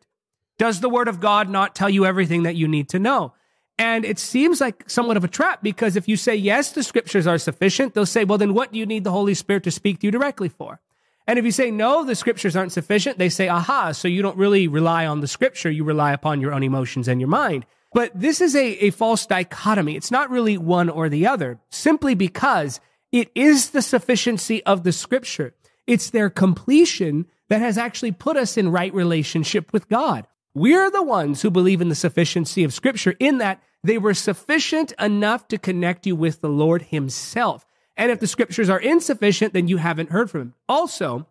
Does 0.61 0.81
the 0.81 0.91
Word 0.91 1.09
of 1.09 1.21
God 1.21 1.49
not 1.49 1.75
tell 1.75 1.89
you 1.89 2.05
everything 2.05 2.43
that 2.43 2.55
you 2.55 2.69
need 2.69 2.91
to 2.91 2.99
know? 2.99 3.33
And 3.79 4.05
it 4.05 4.19
seems 4.19 4.61
like 4.61 4.91
somewhat 4.91 5.17
of 5.17 5.25
a 5.25 5.29
trap 5.29 5.63
because 5.63 5.97
if 5.97 6.07
you 6.07 6.19
say, 6.19 6.37
yes, 6.37 6.73
the 6.73 6.83
scriptures 6.83 7.27
are 7.27 7.39
sufficient, 7.39 7.95
they'll 7.95 8.05
say, 8.05 8.25
well, 8.25 8.37
then 8.37 8.53
what 8.53 8.71
do 8.71 8.79
you 8.79 8.85
need 8.85 9.03
the 9.03 9.11
Holy 9.11 9.33
Spirit 9.33 9.63
to 9.63 9.71
speak 9.71 10.01
to 10.01 10.07
you 10.07 10.11
directly 10.11 10.51
for? 10.51 10.79
And 11.27 11.39
if 11.39 11.47
you 11.47 11.51
say, 11.51 11.71
no, 11.71 12.05
the 12.05 12.15
scriptures 12.15 12.57
aren't 12.57 12.73
sufficient, 12.73 13.17
they 13.17 13.31
say, 13.31 13.49
aha, 13.49 13.93
so 13.93 14.07
you 14.07 14.21
don't 14.21 14.37
really 14.37 14.69
rely 14.69 15.07
on 15.07 15.23
the 15.23 15.27
scripture, 15.27 15.71
you 15.71 15.83
rely 15.83 16.13
upon 16.13 16.43
your 16.43 16.53
own 16.53 16.63
emotions 16.63 17.09
and 17.09 17.23
your 17.23 17.29
mind. 17.31 17.65
But 17.95 18.13
this 18.15 18.43
is 18.43 18.55
a, 18.55 18.85
a 18.85 18.91
false 18.91 19.25
dichotomy. 19.25 19.97
It's 19.97 20.11
not 20.11 20.29
really 20.29 20.59
one 20.59 20.91
or 20.91 21.09
the 21.09 21.27
other, 21.27 21.59
simply 21.71 22.15
because 22.15 22.81
it 23.13 23.31
is 23.35 23.71
the 23.71 23.81
sufficiency 23.81 24.63
of 24.67 24.85
the 24.85 24.93
scripture. 24.93 25.55
It's 25.87 26.11
their 26.11 26.29
completion 26.29 27.29
that 27.49 27.63
has 27.63 27.79
actually 27.79 28.13
put 28.13 28.37
us 28.37 28.59
in 28.59 28.71
right 28.71 28.93
relationship 28.93 29.73
with 29.73 29.89
God. 29.89 30.27
We're 30.55 30.91
the 30.91 31.03
ones 31.03 31.43
who 31.43 31.51
believe 31.51 31.81
in 31.81 31.89
the 31.89 31.95
sufficiency 31.95 32.65
of 32.65 32.73
scripture 32.73 33.15
in 33.21 33.39
that 33.39 33.63
they 33.85 33.99
were 33.99 34.15
sufficient 34.15 34.93
enough 34.99 35.47
to 35.49 35.59
connect 35.59 36.07
you 36.07 36.17
with 36.17 36.41
the 36.41 36.49
Lord 36.49 36.83
himself. 36.83 37.67
And 37.97 38.11
if 38.11 38.21
the 38.21 38.27
scriptures 38.27 38.69
are 38.69 38.81
insufficient, 38.81 39.53
then 39.53 39.69
you 39.69 39.77
haven't 39.77 40.11
heard 40.11 40.31
from 40.31 40.41
him. 40.41 40.55
Also, 40.69 41.27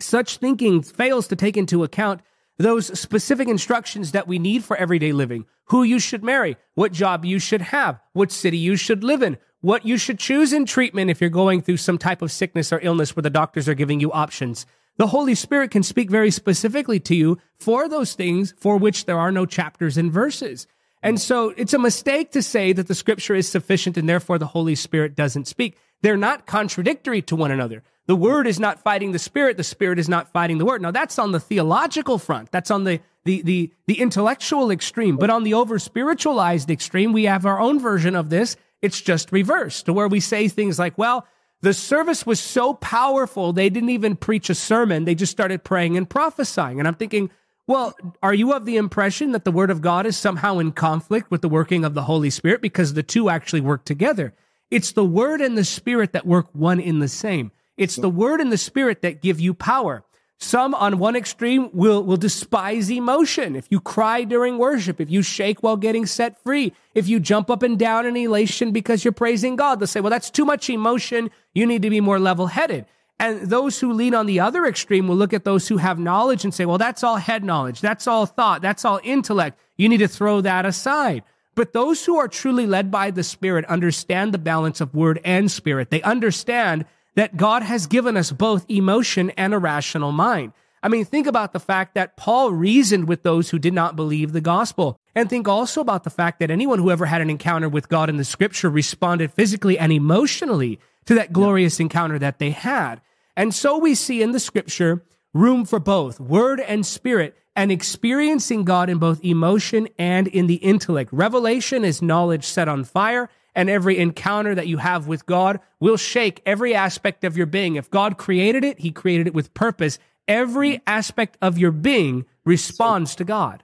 such 0.00 0.38
thinking 0.38 0.82
fails 0.82 1.28
to 1.28 1.36
take 1.36 1.56
into 1.56 1.84
account 1.84 2.22
those 2.58 2.98
specific 2.98 3.48
instructions 3.48 4.12
that 4.12 4.28
we 4.28 4.38
need 4.38 4.64
for 4.64 4.76
everyday 4.76 5.12
living 5.12 5.46
who 5.66 5.82
you 5.82 5.98
should 5.98 6.22
marry, 6.22 6.56
what 6.74 6.92
job 6.92 7.24
you 7.24 7.38
should 7.38 7.62
have, 7.62 7.98
what 8.12 8.32
city 8.32 8.58
you 8.58 8.76
should 8.76 9.02
live 9.02 9.22
in, 9.22 9.38
what 9.60 9.86
you 9.86 9.96
should 9.96 10.18
choose 10.18 10.52
in 10.52 10.66
treatment 10.66 11.10
if 11.10 11.20
you're 11.20 11.30
going 11.30 11.62
through 11.62 11.76
some 11.76 11.96
type 11.98 12.20
of 12.20 12.32
sickness 12.32 12.72
or 12.72 12.80
illness 12.82 13.14
where 13.16 13.22
the 13.22 13.30
doctors 13.30 13.68
are 13.68 13.74
giving 13.74 14.00
you 14.00 14.12
options. 14.12 14.66
The 14.98 15.06
Holy 15.08 15.34
Spirit 15.34 15.70
can 15.70 15.82
speak 15.82 16.10
very 16.10 16.30
specifically 16.30 17.00
to 17.00 17.14
you 17.14 17.38
for 17.58 17.88
those 17.88 18.14
things 18.14 18.54
for 18.58 18.76
which 18.76 19.06
there 19.06 19.18
are 19.18 19.32
no 19.32 19.46
chapters 19.46 19.96
and 19.96 20.12
verses. 20.12 20.66
And 21.02 21.20
so 21.20 21.50
it's 21.56 21.74
a 21.74 21.78
mistake 21.78 22.30
to 22.32 22.42
say 22.42 22.72
that 22.72 22.86
the 22.86 22.94
scripture 22.94 23.34
is 23.34 23.48
sufficient 23.48 23.96
and 23.96 24.08
therefore 24.08 24.38
the 24.38 24.46
Holy 24.46 24.74
Spirit 24.74 25.16
doesn't 25.16 25.48
speak. 25.48 25.76
They're 26.02 26.16
not 26.16 26.46
contradictory 26.46 27.22
to 27.22 27.36
one 27.36 27.50
another. 27.50 27.82
The 28.06 28.16
word 28.16 28.46
is 28.46 28.60
not 28.60 28.82
fighting 28.82 29.12
the 29.12 29.18
spirit. 29.18 29.56
The 29.56 29.64
spirit 29.64 29.98
is 29.98 30.08
not 30.08 30.32
fighting 30.32 30.58
the 30.58 30.64
word. 30.64 30.82
Now 30.82 30.90
that's 30.90 31.18
on 31.18 31.32
the 31.32 31.40
theological 31.40 32.18
front. 32.18 32.50
That's 32.50 32.70
on 32.70 32.84
the, 32.84 33.00
the, 33.24 33.42
the, 33.42 33.72
the 33.86 34.00
intellectual 34.00 34.70
extreme. 34.70 35.16
But 35.16 35.30
on 35.30 35.44
the 35.44 35.54
over 35.54 35.78
spiritualized 35.78 36.70
extreme, 36.70 37.12
we 37.12 37.24
have 37.24 37.46
our 37.46 37.60
own 37.60 37.78
version 37.80 38.14
of 38.14 38.30
this. 38.30 38.56
It's 38.80 39.00
just 39.00 39.30
reversed 39.30 39.86
to 39.86 39.92
where 39.92 40.08
we 40.08 40.20
say 40.20 40.48
things 40.48 40.78
like, 40.78 40.98
well, 40.98 41.26
the 41.62 41.72
service 41.72 42.26
was 42.26 42.40
so 42.40 42.74
powerful. 42.74 43.52
They 43.52 43.70
didn't 43.70 43.90
even 43.90 44.16
preach 44.16 44.50
a 44.50 44.54
sermon. 44.54 45.04
They 45.04 45.14
just 45.14 45.32
started 45.32 45.64
praying 45.64 45.96
and 45.96 46.10
prophesying. 46.10 46.78
And 46.78 46.88
I'm 46.88 46.96
thinking, 46.96 47.30
well, 47.68 47.94
are 48.22 48.34
you 48.34 48.52
of 48.52 48.64
the 48.64 48.76
impression 48.76 49.32
that 49.32 49.44
the 49.44 49.52
word 49.52 49.70
of 49.70 49.80
God 49.80 50.04
is 50.04 50.16
somehow 50.16 50.58
in 50.58 50.72
conflict 50.72 51.30
with 51.30 51.40
the 51.40 51.48
working 51.48 51.84
of 51.84 51.94
the 51.94 52.02
Holy 52.02 52.30
Spirit? 52.30 52.60
Because 52.60 52.94
the 52.94 53.04
two 53.04 53.30
actually 53.30 53.60
work 53.60 53.84
together. 53.84 54.34
It's 54.70 54.92
the 54.92 55.04
word 55.04 55.40
and 55.40 55.56
the 55.56 55.64
spirit 55.64 56.12
that 56.12 56.26
work 56.26 56.48
one 56.52 56.80
in 56.80 56.98
the 56.98 57.08
same. 57.08 57.52
It's 57.76 57.96
the 57.96 58.10
word 58.10 58.40
and 58.40 58.50
the 58.50 58.58
spirit 58.58 59.02
that 59.02 59.22
give 59.22 59.38
you 59.40 59.54
power. 59.54 60.04
Some 60.42 60.74
on 60.74 60.98
one 60.98 61.14
extreme 61.14 61.70
will, 61.72 62.02
will 62.02 62.16
despise 62.16 62.90
emotion. 62.90 63.54
If 63.54 63.68
you 63.70 63.78
cry 63.78 64.24
during 64.24 64.58
worship, 64.58 65.00
if 65.00 65.08
you 65.08 65.22
shake 65.22 65.62
while 65.62 65.76
getting 65.76 66.04
set 66.04 66.42
free, 66.42 66.72
if 66.96 67.06
you 67.06 67.20
jump 67.20 67.48
up 67.48 67.62
and 67.62 67.78
down 67.78 68.06
in 68.06 68.16
elation 68.16 68.72
because 68.72 69.04
you're 69.04 69.12
praising 69.12 69.54
God, 69.54 69.78
they'll 69.78 69.86
say, 69.86 70.00
well, 70.00 70.10
that's 70.10 70.30
too 70.30 70.44
much 70.44 70.68
emotion. 70.68 71.30
You 71.54 71.64
need 71.64 71.82
to 71.82 71.90
be 71.90 72.00
more 72.00 72.18
level 72.18 72.48
headed. 72.48 72.86
And 73.20 73.42
those 73.50 73.78
who 73.78 73.92
lean 73.92 74.16
on 74.16 74.26
the 74.26 74.40
other 74.40 74.66
extreme 74.66 75.06
will 75.06 75.14
look 75.14 75.32
at 75.32 75.44
those 75.44 75.68
who 75.68 75.76
have 75.76 76.00
knowledge 76.00 76.42
and 76.42 76.52
say, 76.52 76.64
well, 76.64 76.76
that's 76.76 77.04
all 77.04 77.18
head 77.18 77.44
knowledge. 77.44 77.80
That's 77.80 78.08
all 78.08 78.26
thought. 78.26 78.62
That's 78.62 78.84
all 78.84 78.98
intellect. 79.04 79.60
You 79.76 79.88
need 79.88 79.98
to 79.98 80.08
throw 80.08 80.40
that 80.40 80.66
aside. 80.66 81.22
But 81.54 81.72
those 81.72 82.04
who 82.04 82.18
are 82.18 82.26
truly 82.26 82.66
led 82.66 82.90
by 82.90 83.12
the 83.12 83.22
Spirit 83.22 83.64
understand 83.66 84.34
the 84.34 84.38
balance 84.38 84.80
of 84.80 84.92
word 84.92 85.20
and 85.24 85.48
spirit. 85.48 85.90
They 85.90 86.02
understand 86.02 86.84
that 87.14 87.36
God 87.36 87.62
has 87.62 87.86
given 87.86 88.16
us 88.16 88.32
both 88.32 88.64
emotion 88.68 89.30
and 89.30 89.54
a 89.54 89.58
rational 89.58 90.12
mind. 90.12 90.52
I 90.82 90.88
mean, 90.88 91.04
think 91.04 91.26
about 91.26 91.52
the 91.52 91.60
fact 91.60 91.94
that 91.94 92.16
Paul 92.16 92.52
reasoned 92.52 93.06
with 93.06 93.22
those 93.22 93.50
who 93.50 93.58
did 93.58 93.72
not 93.72 93.94
believe 93.94 94.32
the 94.32 94.40
gospel. 94.40 94.98
And 95.14 95.30
think 95.30 95.46
also 95.46 95.80
about 95.80 96.02
the 96.02 96.10
fact 96.10 96.40
that 96.40 96.50
anyone 96.50 96.80
who 96.80 96.90
ever 96.90 97.06
had 97.06 97.20
an 97.20 97.30
encounter 97.30 97.68
with 97.68 97.88
God 97.88 98.08
in 98.08 98.16
the 98.16 98.24
scripture 98.24 98.68
responded 98.68 99.32
physically 99.32 99.78
and 99.78 99.92
emotionally 99.92 100.80
to 101.04 101.14
that 101.14 101.32
glorious 101.32 101.78
encounter 101.78 102.18
that 102.18 102.38
they 102.38 102.50
had. 102.50 103.00
And 103.36 103.54
so 103.54 103.78
we 103.78 103.94
see 103.94 104.22
in 104.22 104.32
the 104.32 104.40
scripture 104.40 105.04
room 105.32 105.64
for 105.64 105.78
both 105.78 106.18
word 106.18 106.60
and 106.60 106.84
spirit 106.84 107.36
and 107.54 107.70
experiencing 107.70 108.64
God 108.64 108.90
in 108.90 108.98
both 108.98 109.24
emotion 109.24 109.88
and 109.98 110.26
in 110.26 110.46
the 110.46 110.56
intellect. 110.56 111.12
Revelation 111.12 111.84
is 111.84 112.02
knowledge 112.02 112.44
set 112.44 112.68
on 112.68 112.84
fire 112.84 113.28
and 113.54 113.68
every 113.68 113.98
encounter 113.98 114.54
that 114.54 114.66
you 114.66 114.78
have 114.78 115.06
with 115.06 115.26
God 115.26 115.60
will 115.80 115.96
shake 115.96 116.42
every 116.46 116.74
aspect 116.74 117.24
of 117.24 117.36
your 117.36 117.46
being. 117.46 117.76
If 117.76 117.90
God 117.90 118.18
created 118.18 118.64
it, 118.64 118.80
He 118.80 118.90
created 118.90 119.26
it 119.26 119.34
with 119.34 119.54
purpose. 119.54 119.98
Every 120.28 120.80
aspect 120.86 121.36
of 121.42 121.58
your 121.58 121.72
being 121.72 122.24
responds 122.44 123.14
to 123.16 123.24
God. 123.24 123.62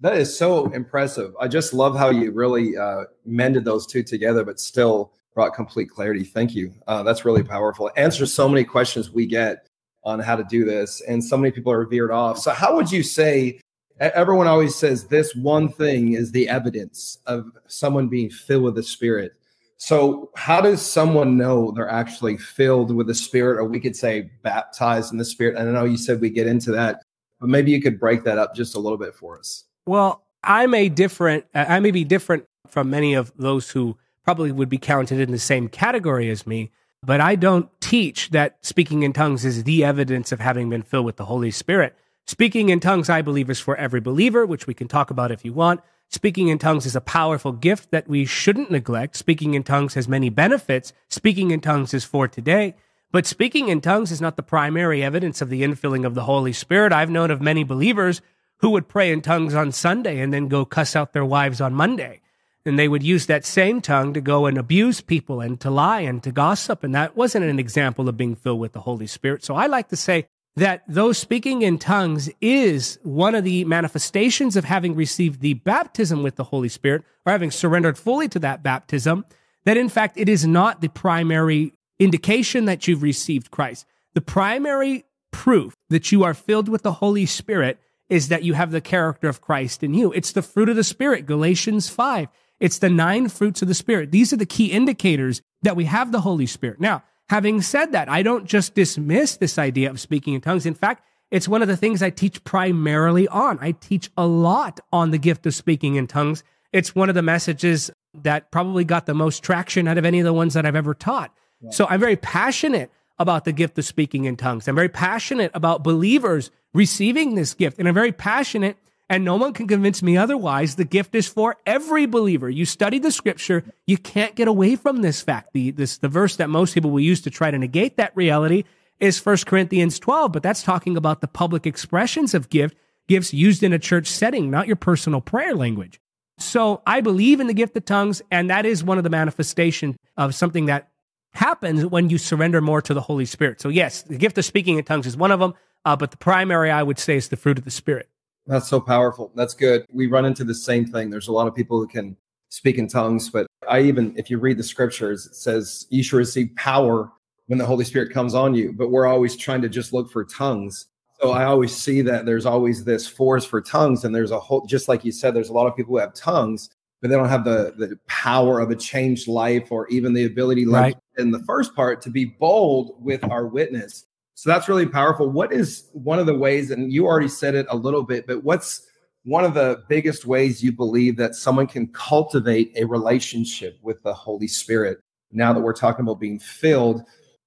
That 0.00 0.16
is 0.16 0.36
so 0.36 0.66
impressive. 0.72 1.34
I 1.40 1.48
just 1.48 1.72
love 1.72 1.96
how 1.96 2.10
you 2.10 2.32
really 2.32 2.76
uh, 2.76 3.04
mended 3.24 3.64
those 3.64 3.86
two 3.86 4.02
together, 4.02 4.44
but 4.44 4.60
still 4.60 5.12
brought 5.34 5.54
complete 5.54 5.90
clarity. 5.90 6.24
Thank 6.24 6.54
you. 6.54 6.72
Uh, 6.86 7.02
that's 7.02 7.24
really 7.24 7.42
powerful. 7.42 7.90
Answers 7.96 8.32
so 8.32 8.48
many 8.48 8.64
questions 8.64 9.10
we 9.10 9.26
get 9.26 9.68
on 10.04 10.20
how 10.20 10.36
to 10.36 10.44
do 10.44 10.64
this, 10.64 11.00
and 11.08 11.24
so 11.24 11.36
many 11.36 11.50
people 11.50 11.72
are 11.72 11.84
veered 11.86 12.10
off. 12.10 12.38
So, 12.38 12.50
how 12.50 12.76
would 12.76 12.92
you 12.92 13.02
say 13.02 13.60
everyone 13.98 14.46
always 14.46 14.74
says 14.74 15.06
this 15.06 15.34
one 15.34 15.68
thing 15.68 16.12
is 16.14 16.32
the 16.32 16.48
evidence 16.48 17.18
of 17.26 17.46
someone 17.66 18.08
being 18.08 18.30
filled 18.30 18.64
with 18.64 18.74
the 18.74 18.82
spirit. 18.82 19.32
So 19.76 20.30
how 20.36 20.60
does 20.60 20.80
someone 20.80 21.36
know 21.36 21.72
they're 21.72 21.88
actually 21.88 22.38
filled 22.38 22.94
with 22.94 23.06
the 23.06 23.14
spirit? 23.14 23.58
Or 23.58 23.64
we 23.64 23.80
could 23.80 23.96
say 23.96 24.30
baptized 24.42 25.12
in 25.12 25.18
the 25.18 25.24
spirit. 25.24 25.56
And 25.56 25.68
i 25.68 25.72
know 25.72 25.84
you 25.84 25.96
said 25.96 26.20
we 26.20 26.30
get 26.30 26.46
into 26.46 26.72
that 26.72 27.02
but 27.40 27.50
maybe 27.50 27.70
you 27.70 27.82
could 27.82 28.00
break 28.00 28.24
that 28.24 28.38
up 28.38 28.54
just 28.54 28.74
a 28.74 28.78
little 28.78 28.96
bit 28.96 29.14
for 29.14 29.38
us. 29.38 29.64
Well 29.86 30.24
i'm 30.42 30.74
a 30.74 30.88
different 30.88 31.44
i 31.54 31.80
may 31.80 31.90
be 31.90 32.04
different 32.04 32.44
from 32.68 32.90
many 32.90 33.14
of 33.14 33.32
those 33.36 33.70
who 33.70 33.96
probably 34.24 34.52
would 34.52 34.68
be 34.68 34.78
counted 34.78 35.18
in 35.18 35.30
the 35.30 35.38
same 35.38 35.68
category 35.68 36.28
as 36.30 36.46
me 36.46 36.70
but 37.02 37.18
i 37.18 37.34
don't 37.34 37.68
teach 37.80 38.28
that 38.30 38.58
speaking 38.60 39.04
in 39.04 39.12
tongues 39.12 39.44
is 39.44 39.64
the 39.64 39.82
evidence 39.82 40.32
of 40.32 40.40
having 40.40 40.68
been 40.68 40.82
filled 40.82 41.06
with 41.06 41.16
the 41.16 41.24
holy 41.24 41.50
spirit 41.50 41.96
Speaking 42.26 42.70
in 42.70 42.80
tongues, 42.80 43.10
I 43.10 43.22
believe, 43.22 43.50
is 43.50 43.60
for 43.60 43.76
every 43.76 44.00
believer, 44.00 44.46
which 44.46 44.66
we 44.66 44.74
can 44.74 44.88
talk 44.88 45.10
about 45.10 45.30
if 45.30 45.44
you 45.44 45.52
want. 45.52 45.80
Speaking 46.08 46.48
in 46.48 46.58
tongues 46.58 46.86
is 46.86 46.96
a 46.96 47.00
powerful 47.00 47.52
gift 47.52 47.90
that 47.90 48.08
we 48.08 48.24
shouldn't 48.24 48.70
neglect. 48.70 49.16
Speaking 49.16 49.54
in 49.54 49.62
tongues 49.62 49.94
has 49.94 50.08
many 50.08 50.30
benefits. 50.30 50.92
Speaking 51.08 51.50
in 51.50 51.60
tongues 51.60 51.92
is 51.92 52.04
for 52.04 52.28
today. 52.28 52.76
But 53.10 53.26
speaking 53.26 53.68
in 53.68 53.80
tongues 53.80 54.10
is 54.10 54.20
not 54.20 54.36
the 54.36 54.42
primary 54.42 55.02
evidence 55.02 55.42
of 55.42 55.50
the 55.50 55.62
infilling 55.62 56.06
of 56.06 56.14
the 56.14 56.24
Holy 56.24 56.52
Spirit. 56.52 56.92
I've 56.92 57.10
known 57.10 57.30
of 57.30 57.40
many 57.42 57.62
believers 57.62 58.22
who 58.58 58.70
would 58.70 58.88
pray 58.88 59.12
in 59.12 59.20
tongues 59.20 59.54
on 59.54 59.72
Sunday 59.72 60.20
and 60.20 60.32
then 60.32 60.48
go 60.48 60.64
cuss 60.64 60.96
out 60.96 61.12
their 61.12 61.24
wives 61.24 61.60
on 61.60 61.74
Monday. 61.74 62.20
And 62.64 62.78
they 62.78 62.88
would 62.88 63.02
use 63.02 63.26
that 63.26 63.44
same 63.44 63.82
tongue 63.82 64.14
to 64.14 64.20
go 64.22 64.46
and 64.46 64.56
abuse 64.56 65.02
people 65.02 65.40
and 65.40 65.60
to 65.60 65.70
lie 65.70 66.00
and 66.00 66.22
to 66.22 66.32
gossip. 66.32 66.82
And 66.82 66.94
that 66.94 67.16
wasn't 67.16 67.44
an 67.44 67.58
example 67.58 68.08
of 68.08 68.16
being 68.16 68.34
filled 68.34 68.60
with 68.60 68.72
the 68.72 68.80
Holy 68.80 69.06
Spirit. 69.06 69.44
So 69.44 69.54
I 69.54 69.66
like 69.66 69.88
to 69.88 69.96
say 69.96 70.26
that 70.56 70.84
those 70.86 71.18
speaking 71.18 71.62
in 71.62 71.78
tongues 71.78 72.30
is 72.40 72.98
one 73.02 73.34
of 73.34 73.44
the 73.44 73.64
manifestations 73.64 74.56
of 74.56 74.64
having 74.64 74.94
received 74.94 75.40
the 75.40 75.54
baptism 75.54 76.22
with 76.22 76.36
the 76.36 76.44
Holy 76.44 76.68
Spirit 76.68 77.02
or 77.26 77.32
having 77.32 77.50
surrendered 77.50 77.98
fully 77.98 78.28
to 78.28 78.38
that 78.38 78.62
baptism, 78.62 79.24
that 79.64 79.76
in 79.76 79.88
fact 79.88 80.16
it 80.16 80.28
is 80.28 80.46
not 80.46 80.80
the 80.80 80.88
primary 80.88 81.72
indication 81.98 82.66
that 82.66 82.86
you've 82.86 83.02
received 83.02 83.50
Christ. 83.50 83.86
The 84.14 84.20
primary 84.20 85.04
proof 85.32 85.74
that 85.90 86.12
you 86.12 86.22
are 86.22 86.34
filled 86.34 86.68
with 86.68 86.82
the 86.82 86.92
Holy 86.92 87.26
Spirit 87.26 87.78
is 88.08 88.28
that 88.28 88.44
you 88.44 88.52
have 88.52 88.70
the 88.70 88.80
character 88.80 89.28
of 89.28 89.40
Christ 89.40 89.82
in 89.82 89.94
you. 89.94 90.12
It's 90.12 90.32
the 90.32 90.42
fruit 90.42 90.68
of 90.68 90.76
the 90.76 90.84
Spirit, 90.84 91.26
Galatians 91.26 91.88
5. 91.88 92.28
It's 92.60 92.78
the 92.78 92.90
nine 92.90 93.28
fruits 93.28 93.62
of 93.62 93.68
the 93.68 93.74
Spirit. 93.74 94.12
These 94.12 94.32
are 94.32 94.36
the 94.36 94.46
key 94.46 94.66
indicators 94.66 95.42
that 95.62 95.74
we 95.74 95.86
have 95.86 96.12
the 96.12 96.20
Holy 96.20 96.46
Spirit. 96.46 96.80
Now, 96.80 97.02
Having 97.30 97.62
said 97.62 97.92
that, 97.92 98.08
I 98.08 98.22
don't 98.22 98.44
just 98.44 98.74
dismiss 98.74 99.36
this 99.36 99.58
idea 99.58 99.90
of 99.90 99.98
speaking 99.98 100.34
in 100.34 100.40
tongues. 100.40 100.66
In 100.66 100.74
fact, 100.74 101.04
it's 101.30 101.48
one 101.48 101.62
of 101.62 101.68
the 101.68 101.76
things 101.76 102.02
I 102.02 102.10
teach 102.10 102.44
primarily 102.44 103.26
on. 103.28 103.58
I 103.60 103.72
teach 103.72 104.10
a 104.16 104.26
lot 104.26 104.80
on 104.92 105.10
the 105.10 105.18
gift 105.18 105.46
of 105.46 105.54
speaking 105.54 105.96
in 105.96 106.06
tongues. 106.06 106.44
It's 106.72 106.94
one 106.94 107.08
of 107.08 107.14
the 107.14 107.22
messages 107.22 107.90
that 108.22 108.50
probably 108.50 108.84
got 108.84 109.06
the 109.06 109.14
most 109.14 109.42
traction 109.42 109.88
out 109.88 109.98
of 109.98 110.04
any 110.04 110.20
of 110.20 110.24
the 110.24 110.32
ones 110.32 110.54
that 110.54 110.66
I've 110.66 110.76
ever 110.76 110.94
taught. 110.94 111.32
Yeah. 111.60 111.70
So 111.70 111.86
I'm 111.88 112.00
very 112.00 112.16
passionate 112.16 112.90
about 113.18 113.44
the 113.44 113.52
gift 113.52 113.78
of 113.78 113.84
speaking 113.84 114.24
in 114.24 114.36
tongues. 114.36 114.68
I'm 114.68 114.74
very 114.74 114.88
passionate 114.88 115.50
about 115.54 115.82
believers 115.82 116.50
receiving 116.72 117.34
this 117.34 117.54
gift. 117.54 117.78
And 117.78 117.88
I'm 117.88 117.94
very 117.94 118.12
passionate 118.12 118.76
and 119.08 119.24
no 119.24 119.36
one 119.36 119.52
can 119.52 119.66
convince 119.66 120.02
me 120.02 120.16
otherwise. 120.16 120.76
The 120.76 120.84
gift 120.84 121.14
is 121.14 121.28
for 121.28 121.56
every 121.66 122.06
believer. 122.06 122.48
You 122.48 122.64
study 122.64 122.98
the 122.98 123.10
scripture, 123.10 123.64
you 123.86 123.98
can't 123.98 124.34
get 124.34 124.48
away 124.48 124.76
from 124.76 125.02
this 125.02 125.20
fact. 125.20 125.50
The, 125.52 125.70
this, 125.70 125.98
the 125.98 126.08
verse 126.08 126.36
that 126.36 126.50
most 126.50 126.74
people 126.74 126.90
will 126.90 127.00
use 127.00 127.20
to 127.22 127.30
try 127.30 127.50
to 127.50 127.58
negate 127.58 127.96
that 127.96 128.16
reality 128.16 128.64
is 129.00 129.24
1 129.24 129.38
Corinthians 129.46 129.98
12, 129.98 130.32
but 130.32 130.42
that's 130.42 130.62
talking 130.62 130.96
about 130.96 131.20
the 131.20 131.28
public 131.28 131.66
expressions 131.66 132.34
of 132.34 132.48
gift, 132.48 132.76
gifts 133.08 133.34
used 133.34 133.62
in 133.62 133.72
a 133.72 133.78
church 133.78 134.06
setting, 134.06 134.50
not 134.50 134.66
your 134.66 134.76
personal 134.76 135.20
prayer 135.20 135.54
language. 135.54 136.00
So 136.38 136.82
I 136.86 137.00
believe 137.00 137.40
in 137.40 137.46
the 137.46 137.54
gift 137.54 137.76
of 137.76 137.84
tongues, 137.84 138.22
and 138.30 138.50
that 138.50 138.66
is 138.66 138.82
one 138.82 138.98
of 138.98 139.04
the 139.04 139.10
manifestation 139.10 139.96
of 140.16 140.34
something 140.34 140.66
that 140.66 140.88
happens 141.32 141.84
when 141.84 142.10
you 142.10 142.18
surrender 142.18 142.60
more 142.60 142.80
to 142.82 142.94
the 142.94 143.00
Holy 143.00 143.24
Spirit. 143.24 143.60
So 143.60 143.68
yes, 143.68 144.02
the 144.02 144.16
gift 144.16 144.38
of 144.38 144.44
speaking 144.44 144.78
in 144.78 144.84
tongues 144.84 145.06
is 145.06 145.16
one 145.16 145.30
of 145.30 145.40
them, 145.40 145.54
uh, 145.84 145.96
but 145.96 146.10
the 146.10 146.16
primary 146.16 146.70
I 146.70 146.82
would 146.82 146.98
say 146.98 147.16
is 147.16 147.28
the 147.28 147.36
fruit 147.36 147.58
of 147.58 147.64
the 147.64 147.70
Spirit. 147.70 148.08
That's 148.46 148.68
so 148.68 148.80
powerful. 148.80 149.32
That's 149.34 149.54
good. 149.54 149.86
We 149.90 150.06
run 150.06 150.24
into 150.24 150.44
the 150.44 150.54
same 150.54 150.86
thing. 150.86 151.10
There's 151.10 151.28
a 151.28 151.32
lot 151.32 151.46
of 151.46 151.54
people 151.54 151.78
who 151.78 151.86
can 151.86 152.16
speak 152.50 152.78
in 152.78 152.88
tongues, 152.88 153.30
but 153.30 153.46
I 153.68 153.80
even, 153.80 154.14
if 154.16 154.30
you 154.30 154.38
read 154.38 154.58
the 154.58 154.62
scriptures, 154.62 155.26
it 155.26 155.34
says 155.34 155.86
you 155.90 156.02
should 156.02 156.18
receive 156.18 156.54
power 156.56 157.10
when 157.46 157.58
the 157.58 157.66
Holy 157.66 157.84
Spirit 157.84 158.12
comes 158.12 158.34
on 158.34 158.54
you. 158.54 158.72
But 158.72 158.90
we're 158.90 159.06
always 159.06 159.36
trying 159.36 159.62
to 159.62 159.68
just 159.68 159.92
look 159.92 160.10
for 160.10 160.24
tongues. 160.24 160.86
So 161.20 161.30
I 161.30 161.44
always 161.44 161.74
see 161.74 162.02
that 162.02 162.26
there's 162.26 162.44
always 162.44 162.84
this 162.84 163.06
force 163.06 163.44
for 163.44 163.60
tongues, 163.60 164.04
and 164.04 164.14
there's 164.14 164.30
a 164.30 164.38
whole, 164.38 164.66
just 164.66 164.88
like 164.88 165.04
you 165.04 165.12
said, 165.12 165.32
there's 165.34 165.48
a 165.48 165.54
lot 165.54 165.66
of 165.66 165.76
people 165.76 165.94
who 165.94 166.00
have 166.00 166.12
tongues, 166.12 166.70
but 167.00 167.08
they 167.08 167.16
don't 167.16 167.28
have 167.28 167.44
the 167.44 167.72
the 167.78 167.98
power 168.08 168.60
of 168.60 168.70
a 168.70 168.76
changed 168.76 169.26
life 169.28 169.70
or 169.70 169.88
even 169.88 170.12
the 170.12 170.24
ability, 170.24 170.66
like 170.66 170.94
right. 170.94 170.96
in 171.16 171.30
the 171.30 171.42
first 171.44 171.74
part, 171.74 172.02
to 172.02 172.10
be 172.10 172.24
bold 172.24 173.02
with 173.02 173.24
our 173.30 173.46
witness. 173.46 174.04
So 174.34 174.50
that's 174.50 174.68
really 174.68 174.86
powerful. 174.86 175.28
What 175.28 175.52
is 175.52 175.88
one 175.92 176.18
of 176.18 176.26
the 176.26 176.34
ways, 176.34 176.70
and 176.70 176.92
you 176.92 177.06
already 177.06 177.28
said 177.28 177.54
it 177.54 177.66
a 177.70 177.76
little 177.76 178.02
bit, 178.02 178.26
but 178.26 178.42
what's 178.42 178.86
one 179.24 179.44
of 179.44 179.54
the 179.54 179.82
biggest 179.88 180.26
ways 180.26 180.62
you 180.62 180.72
believe 180.72 181.16
that 181.16 181.34
someone 181.34 181.66
can 181.66 181.86
cultivate 181.88 182.72
a 182.76 182.84
relationship 182.84 183.78
with 183.82 184.02
the 184.02 184.12
Holy 184.12 184.48
Spirit? 184.48 184.98
Now 185.32 185.52
that 185.52 185.60
we're 185.60 185.72
talking 185.72 186.02
about 186.02 186.20
being 186.20 186.38
filled, 186.38 187.02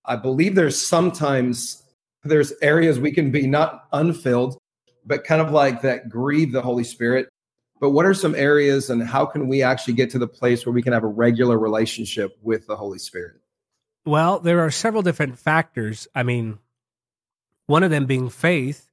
I 0.06 0.16
believe 0.16 0.56
there's 0.56 0.80
sometimes 0.80 1.84
there's 2.24 2.54
areas 2.62 3.00
we 3.00 3.12
can 3.12 3.32
be 3.32 3.48
not 3.48 3.84
unfilled, 3.94 4.58
but 5.06 5.24
kind 5.24 5.42
of 5.42 5.52
like 5.52 5.82
that 5.82 6.10
grieve 6.10 6.52
the 6.52 6.62
Holy 6.62 6.84
Spirit. 6.84 7.30
But 7.80 7.92
what 7.92 8.06
are 8.06 8.14
some 8.14 8.34
areas 8.34 8.90
and 8.90 9.04
how 9.04 9.26
can 9.26 9.48
we 9.48 9.62
actually 9.62 9.94
get 9.94 10.10
to 10.12 10.20
the 10.20 10.28
place 10.28 10.66
where 10.66 10.74
we 10.74 10.82
can 10.82 10.94
have 10.94 11.04
a 11.04 11.08
regular 11.08 11.60
relationship 11.60 12.38
with 12.42 12.66
the 12.66 12.76
Holy 12.76 12.98
Spirit? 12.98 13.36
Well, 14.06 14.40
there 14.40 14.62
are 14.62 14.72
several 14.72 15.04
different 15.04 15.38
factors. 15.38 16.08
I 16.16 16.24
mean, 16.24 16.60
one 17.68 17.84
of 17.84 17.92
them 17.92 18.06
being 18.06 18.30
faith. 18.30 18.90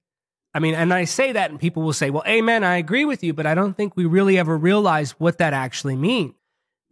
I 0.52 0.60
mean, 0.60 0.74
and 0.74 0.92
I 0.92 1.04
say 1.04 1.32
that 1.32 1.50
and 1.50 1.58
people 1.58 1.82
will 1.82 1.92
say, 1.92 2.10
well, 2.10 2.22
amen, 2.26 2.62
I 2.62 2.76
agree 2.76 3.04
with 3.04 3.24
you, 3.24 3.32
but 3.32 3.46
I 3.46 3.54
don't 3.54 3.76
think 3.76 3.96
we 3.96 4.04
really 4.04 4.38
ever 4.38 4.56
realize 4.56 5.12
what 5.12 5.38
that 5.38 5.52
actually 5.52 5.96
means. 5.96 6.34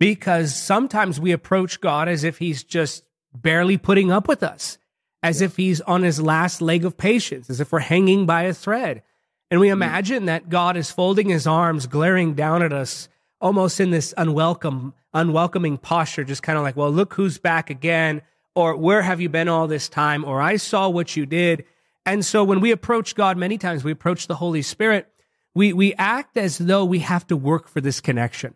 Because 0.01 0.57
sometimes 0.57 1.21
we 1.21 1.31
approach 1.31 1.81
God 1.81 2.09
as 2.09 2.25
if 2.25 2.39
he's 2.39 2.65
just 2.65 3.05
barely 3.33 3.77
putting 3.77 4.11
up 4.11 4.27
with 4.27 4.43
us, 4.43 4.79
as 5.23 5.41
if 5.41 5.57
he's 5.57 5.81
on 5.83 6.03
his 6.03 6.21
last 6.21 6.61
leg 6.61 6.85
of 6.85 6.97
patience, 6.97 7.49
as 7.49 7.61
if 7.61 7.71
we're 7.71 7.79
hanging 7.79 8.27
by 8.27 8.43
a 8.43 8.55
thread. 8.55 9.03
And 9.49 9.61
we 9.61 9.69
mm-hmm. 9.69 9.83
imagine 9.83 10.25
that 10.25 10.49
God 10.49 10.77
is 10.77 10.91
folding 10.91 11.29
his 11.29 11.47
arms, 11.47 11.87
glaring 11.87 12.35
down 12.35 12.63
at 12.63 12.73
us, 12.73 13.09
almost 13.41 13.79
in 13.79 13.91
this 13.91 14.13
unwelcome, 14.17 14.95
unwelcoming 15.15 15.79
posture, 15.79 16.25
just 16.25 16.43
kind 16.43 16.59
of 16.59 16.65
like, 16.65 16.77
well, 16.77 16.91
look 16.91 17.15
who's 17.15 17.39
back 17.39 17.71
again, 17.71 18.23
or 18.55 18.77
where 18.77 19.03
have 19.03 19.21
you 19.21 19.29
been 19.29 19.49
all 19.49 19.67
this 19.67 19.89
time, 19.89 20.25
or 20.25 20.41
I 20.41 20.57
saw 20.57 20.89
what 20.89 21.17
you 21.17 21.27
did. 21.27 21.65
And 22.05 22.25
so 22.25 22.43
when 22.43 22.61
we 22.61 22.71
approach 22.73 23.15
God, 23.15 23.37
many 23.37 23.59
times 23.59 23.85
we 23.85 23.93
approach 23.93 24.27
the 24.27 24.37
Holy 24.37 24.63
Spirit, 24.63 25.09
we, 25.55 25.73
we 25.73 25.95
act 25.95 26.37
as 26.37 26.59
though 26.59 26.85
we 26.85 27.01
have 27.01 27.27
to 27.29 27.37
work 27.37 27.69
for 27.69 27.81
this 27.81 28.01
connection. 28.01 28.55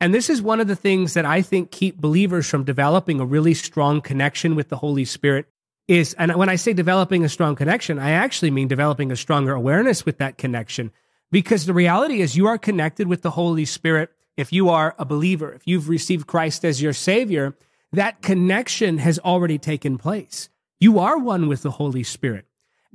And 0.00 0.12
this 0.12 0.28
is 0.28 0.42
one 0.42 0.60
of 0.60 0.68
the 0.68 0.76
things 0.76 1.14
that 1.14 1.24
I 1.24 1.40
think 1.40 1.70
keep 1.70 1.96
believers 1.96 2.48
from 2.48 2.64
developing 2.64 3.20
a 3.20 3.24
really 3.24 3.54
strong 3.54 4.00
connection 4.00 4.54
with 4.54 4.68
the 4.68 4.76
Holy 4.76 5.04
Spirit 5.04 5.46
is, 5.88 6.14
and 6.14 6.34
when 6.34 6.48
I 6.48 6.56
say 6.56 6.72
developing 6.72 7.24
a 7.24 7.28
strong 7.28 7.56
connection, 7.56 7.98
I 7.98 8.10
actually 8.10 8.50
mean 8.50 8.68
developing 8.68 9.10
a 9.10 9.16
stronger 9.16 9.54
awareness 9.54 10.04
with 10.04 10.18
that 10.18 10.38
connection. 10.38 10.90
Because 11.30 11.66
the 11.66 11.74
reality 11.74 12.20
is 12.20 12.36
you 12.36 12.46
are 12.46 12.58
connected 12.58 13.06
with 13.06 13.22
the 13.22 13.30
Holy 13.30 13.64
Spirit 13.64 14.10
if 14.36 14.52
you 14.52 14.68
are 14.68 14.94
a 14.98 15.04
believer, 15.04 15.52
if 15.52 15.66
you've 15.66 15.88
received 15.88 16.26
Christ 16.26 16.64
as 16.64 16.82
your 16.82 16.92
savior, 16.92 17.56
that 17.92 18.22
connection 18.22 18.98
has 18.98 19.18
already 19.20 19.58
taken 19.58 19.96
place. 19.96 20.48
You 20.80 20.98
are 20.98 21.18
one 21.18 21.48
with 21.48 21.62
the 21.62 21.70
Holy 21.72 22.02
Spirit. 22.02 22.46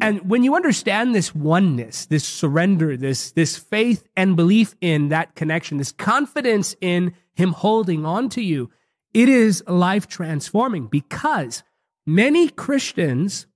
And 0.02 0.30
when 0.30 0.44
you 0.44 0.56
understand 0.56 1.14
this 1.14 1.36
oneness, 1.36 2.06
this 2.06 2.24
surrender, 2.24 2.96
this, 2.96 3.32
this 3.32 3.58
faith 3.58 4.08
and 4.16 4.36
belief 4.36 4.76
in 4.82 5.10
that 5.10 5.36
connection, 5.36 5.78
this 5.78 5.92
confidence 5.92 6.76
in 6.82 7.14
him 7.34 7.52
holding 7.52 8.06
on 8.06 8.30
to 8.30 8.42
you, 8.42 8.70
it 9.14 9.28
is 9.28 9.64
life 9.68 10.08
transforming 10.08 10.88
because 10.88 11.64
many 12.06 12.50
Christians 12.50 13.48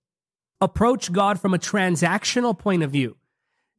approach 0.60 1.12
God 1.12 1.39
from 1.39 1.53
a 1.53 1.60
transactional 1.60 2.58
point 2.58 2.84
of 2.84 2.91
view. 2.91 3.17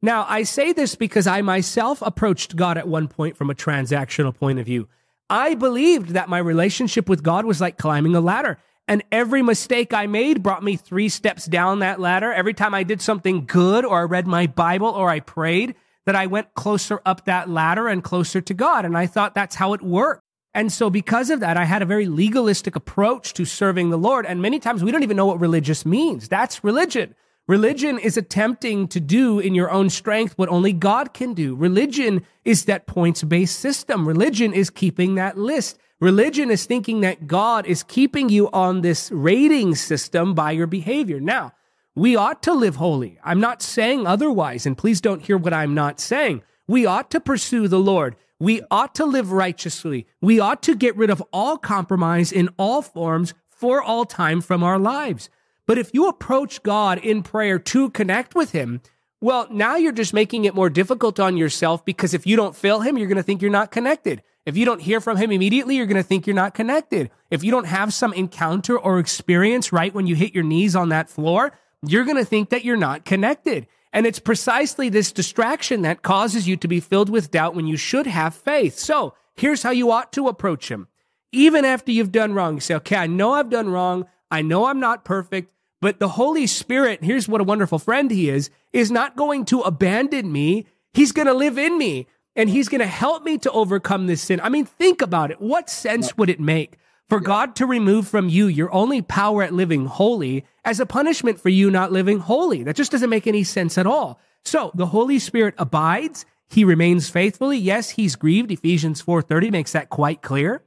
Now, 0.01 0.25
I 0.29 0.43
say 0.43 0.71
this 0.71 0.95
because 0.95 1.25
I 1.25 1.41
myself 1.41 2.01
approached 2.01 2.55
God 2.55 2.77
at 2.77 2.87
one 2.87 3.07
point 3.07 3.37
from 3.37 3.49
a 3.49 3.55
transactional 3.55 4.35
point 4.35 4.59
of 4.59 4.65
view. 4.65 4.87
I 5.29 5.55
believed 5.55 6.09
that 6.09 6.29
my 6.29 6.37
relationship 6.37 7.09
with 7.09 7.23
God 7.23 7.45
was 7.45 7.59
like 7.59 7.77
climbing 7.77 8.15
a 8.15 8.21
ladder. 8.21 8.59
And 8.87 9.03
every 9.11 9.41
mistake 9.41 9.93
I 9.93 10.05
made 10.05 10.43
brought 10.43 10.63
me 10.63 10.75
three 10.75 11.09
steps 11.09 11.45
down 11.45 11.79
that 11.79 11.99
ladder. 11.99 12.31
Every 12.31 12.53
time 12.53 12.73
I 12.73 12.83
did 12.83 13.01
something 13.01 13.45
good 13.45 13.83
or 13.83 13.99
I 13.99 14.03
read 14.03 14.27
my 14.27 14.47
Bible 14.47 14.89
or 14.89 15.09
I 15.09 15.19
prayed, 15.19 15.75
that 16.05 16.15
I 16.15 16.27
went 16.27 16.53
closer 16.53 17.01
up 17.05 17.25
that 17.25 17.49
ladder 17.49 17.87
and 17.87 18.03
closer 18.03 18.41
to 18.41 18.53
God. 18.53 18.85
And 18.85 18.97
I 18.97 19.07
thought 19.07 19.33
that's 19.33 19.55
how 19.55 19.73
it 19.73 19.81
worked. 19.81 20.21
And 20.53 20.71
so 20.71 20.89
because 20.89 21.29
of 21.29 21.41
that, 21.41 21.57
I 21.57 21.65
had 21.65 21.81
a 21.81 21.85
very 21.85 22.05
legalistic 22.05 22.75
approach 22.75 23.33
to 23.33 23.43
serving 23.43 23.89
the 23.89 23.97
Lord. 23.97 24.25
And 24.25 24.41
many 24.41 24.59
times 24.59 24.83
we 24.83 24.91
don't 24.91 25.03
even 25.03 25.17
know 25.17 25.25
what 25.25 25.39
religious 25.39 25.85
means. 25.85 26.29
That's 26.29 26.63
religion. 26.63 27.15
Religion 27.47 27.99
is 27.99 28.17
attempting 28.17 28.87
to 28.87 28.99
do 28.99 29.39
in 29.39 29.53
your 29.53 29.69
own 29.69 29.89
strength 29.89 30.33
what 30.37 30.49
only 30.49 30.73
God 30.73 31.13
can 31.13 31.33
do. 31.33 31.55
Religion 31.55 32.25
is 32.43 32.65
that 32.65 32.87
points 32.87 33.23
based 33.23 33.59
system. 33.59 34.07
Religion 34.07 34.53
is 34.53 34.69
keeping 34.69 35.15
that 35.15 35.37
list. 35.37 35.77
Religion 36.01 36.51
is 36.51 36.65
thinking 36.65 37.01
that 37.01 37.25
God 37.25 37.65
is 37.65 37.83
keeping 37.83 38.27
you 38.27 38.49
on 38.51 38.81
this 38.81 39.09
rating 39.11 39.75
system 39.75 40.33
by 40.33 40.51
your 40.51 40.67
behavior. 40.67 41.21
Now, 41.21 41.53
we 41.95 42.17
ought 42.17 42.43
to 42.43 42.53
live 42.53 42.75
holy. 42.75 43.17
I'm 43.23 43.39
not 43.39 43.61
saying 43.61 44.05
otherwise, 44.05 44.65
and 44.65 44.77
please 44.77 44.99
don't 44.99 45.21
hear 45.21 45.37
what 45.37 45.53
I'm 45.53 45.73
not 45.73 46.01
saying. 46.01 46.43
We 46.67 46.85
ought 46.85 47.09
to 47.11 47.21
pursue 47.21 47.69
the 47.69 47.79
Lord. 47.79 48.17
We 48.39 48.61
ought 48.69 48.93
to 48.95 49.05
live 49.05 49.31
righteously. 49.31 50.05
We 50.19 50.39
ought 50.41 50.61
to 50.63 50.75
get 50.75 50.97
rid 50.97 51.09
of 51.09 51.23
all 51.31 51.57
compromise 51.57 52.33
in 52.33 52.49
all 52.57 52.81
forms 52.81 53.33
for 53.47 53.81
all 53.81 54.03
time 54.03 54.41
from 54.41 54.63
our 54.63 54.77
lives. 54.77 55.29
But 55.65 55.77
if 55.77 55.93
you 55.93 56.09
approach 56.09 56.61
God 56.61 56.97
in 56.97 57.23
prayer 57.23 57.57
to 57.57 57.89
connect 57.91 58.35
with 58.35 58.51
Him, 58.51 58.81
well, 59.25 59.47
now 59.49 59.75
you're 59.75 59.91
just 59.91 60.13
making 60.13 60.45
it 60.45 60.53
more 60.53 60.69
difficult 60.69 61.19
on 61.19 61.35
yourself 61.35 61.83
because 61.83 62.13
if 62.13 62.27
you 62.27 62.35
don't 62.35 62.55
feel 62.55 62.81
Him, 62.81 62.97
you're 62.97 63.07
going 63.07 63.17
to 63.17 63.23
think 63.23 63.41
you're 63.41 63.51
not 63.51 63.71
connected. 63.71 64.21
If 64.45 64.55
you 64.55 64.65
don't 64.65 64.81
hear 64.81 65.01
from 65.01 65.17
him 65.17 65.31
immediately, 65.31 65.75
you're 65.75 65.87
going 65.87 66.01
to 66.01 66.03
think 66.03 66.27
you're 66.27 66.35
not 66.35 66.53
connected. 66.53 67.09
If 67.31 67.43
you 67.43 67.49
don't 67.49 67.65
have 67.65 67.93
some 67.93 68.13
encounter 68.13 68.77
or 68.77 68.99
experience 68.99 69.73
right 69.73 69.93
when 69.93 70.05
you 70.05 70.15
hit 70.15 70.35
your 70.35 70.43
knees 70.43 70.75
on 70.75 70.89
that 70.89 71.09
floor, 71.09 71.57
you're 71.81 72.05
going 72.05 72.17
to 72.17 72.25
think 72.25 72.49
that 72.49 72.63
you're 72.63 72.77
not 72.77 73.05
connected. 73.05 73.65
And 73.91 74.05
it's 74.05 74.19
precisely 74.19 74.89
this 74.89 75.11
distraction 75.11 75.81
that 75.81 76.03
causes 76.03 76.47
you 76.47 76.57
to 76.57 76.67
be 76.67 76.79
filled 76.79 77.09
with 77.09 77.31
doubt 77.31 77.55
when 77.55 77.65
you 77.65 77.75
should 77.75 78.05
have 78.05 78.35
faith. 78.35 78.77
So 78.77 79.15
here's 79.35 79.63
how 79.63 79.71
you 79.71 79.89
ought 79.89 80.13
to 80.13 80.27
approach 80.27 80.69
him. 80.69 80.87
Even 81.31 81.65
after 81.65 81.91
you've 81.91 82.11
done 82.11 82.33
wrong, 82.33 82.55
you 82.55 82.61
say, 82.61 82.75
okay, 82.75 82.97
I 82.97 83.07
know 83.07 83.33
I've 83.33 83.49
done 83.49 83.69
wrong. 83.69 84.05
I 84.29 84.43
know 84.43 84.65
I'm 84.65 84.79
not 84.79 85.05
perfect, 85.05 85.51
but 85.81 85.99
the 85.99 86.09
Holy 86.09 86.47
Spirit, 86.47 87.03
here's 87.03 87.27
what 87.27 87.41
a 87.41 87.45
wonderful 87.45 87.79
friend 87.79 88.09
he 88.09 88.29
is, 88.29 88.49
is 88.73 88.91
not 88.91 89.15
going 89.15 89.45
to 89.45 89.61
abandon 89.61 90.31
me. 90.31 90.65
He's 90.93 91.11
going 91.11 91.27
to 91.27 91.33
live 91.33 91.57
in 91.57 91.77
me 91.77 92.07
and 92.35 92.49
he's 92.49 92.69
going 92.69 92.79
to 92.79 92.87
help 92.87 93.23
me 93.23 93.37
to 93.39 93.51
overcome 93.51 94.07
this 94.07 94.21
sin. 94.21 94.39
I 94.41 94.49
mean, 94.49 94.65
think 94.65 95.01
about 95.01 95.31
it. 95.31 95.41
What 95.41 95.69
sense 95.69 96.17
would 96.17 96.29
it 96.29 96.39
make 96.39 96.77
for 97.07 97.19
God 97.19 97.55
to 97.57 97.65
remove 97.65 98.07
from 98.07 98.29
you 98.29 98.47
your 98.47 98.73
only 98.73 99.01
power 99.01 99.43
at 99.43 99.53
living 99.53 99.85
holy 99.85 100.45
as 100.63 100.79
a 100.79 100.85
punishment 100.85 101.39
for 101.39 101.49
you 101.49 101.71
not 101.71 101.91
living 101.91 102.19
holy? 102.19 102.63
That 102.63 102.75
just 102.75 102.91
doesn't 102.91 103.09
make 103.09 103.27
any 103.27 103.43
sense 103.43 103.77
at 103.77 103.87
all. 103.87 104.19
So 104.43 104.71
the 104.75 104.87
Holy 104.87 105.19
Spirit 105.19 105.55
abides. 105.57 106.25
He 106.49 106.63
remains 106.63 107.09
faithfully. 107.09 107.57
Yes, 107.57 107.91
he's 107.91 108.15
grieved. 108.15 108.51
Ephesians 108.51 109.01
4:30 109.01 109.51
makes 109.51 109.71
that 109.71 109.89
quite 109.89 110.21
clear 110.21 110.61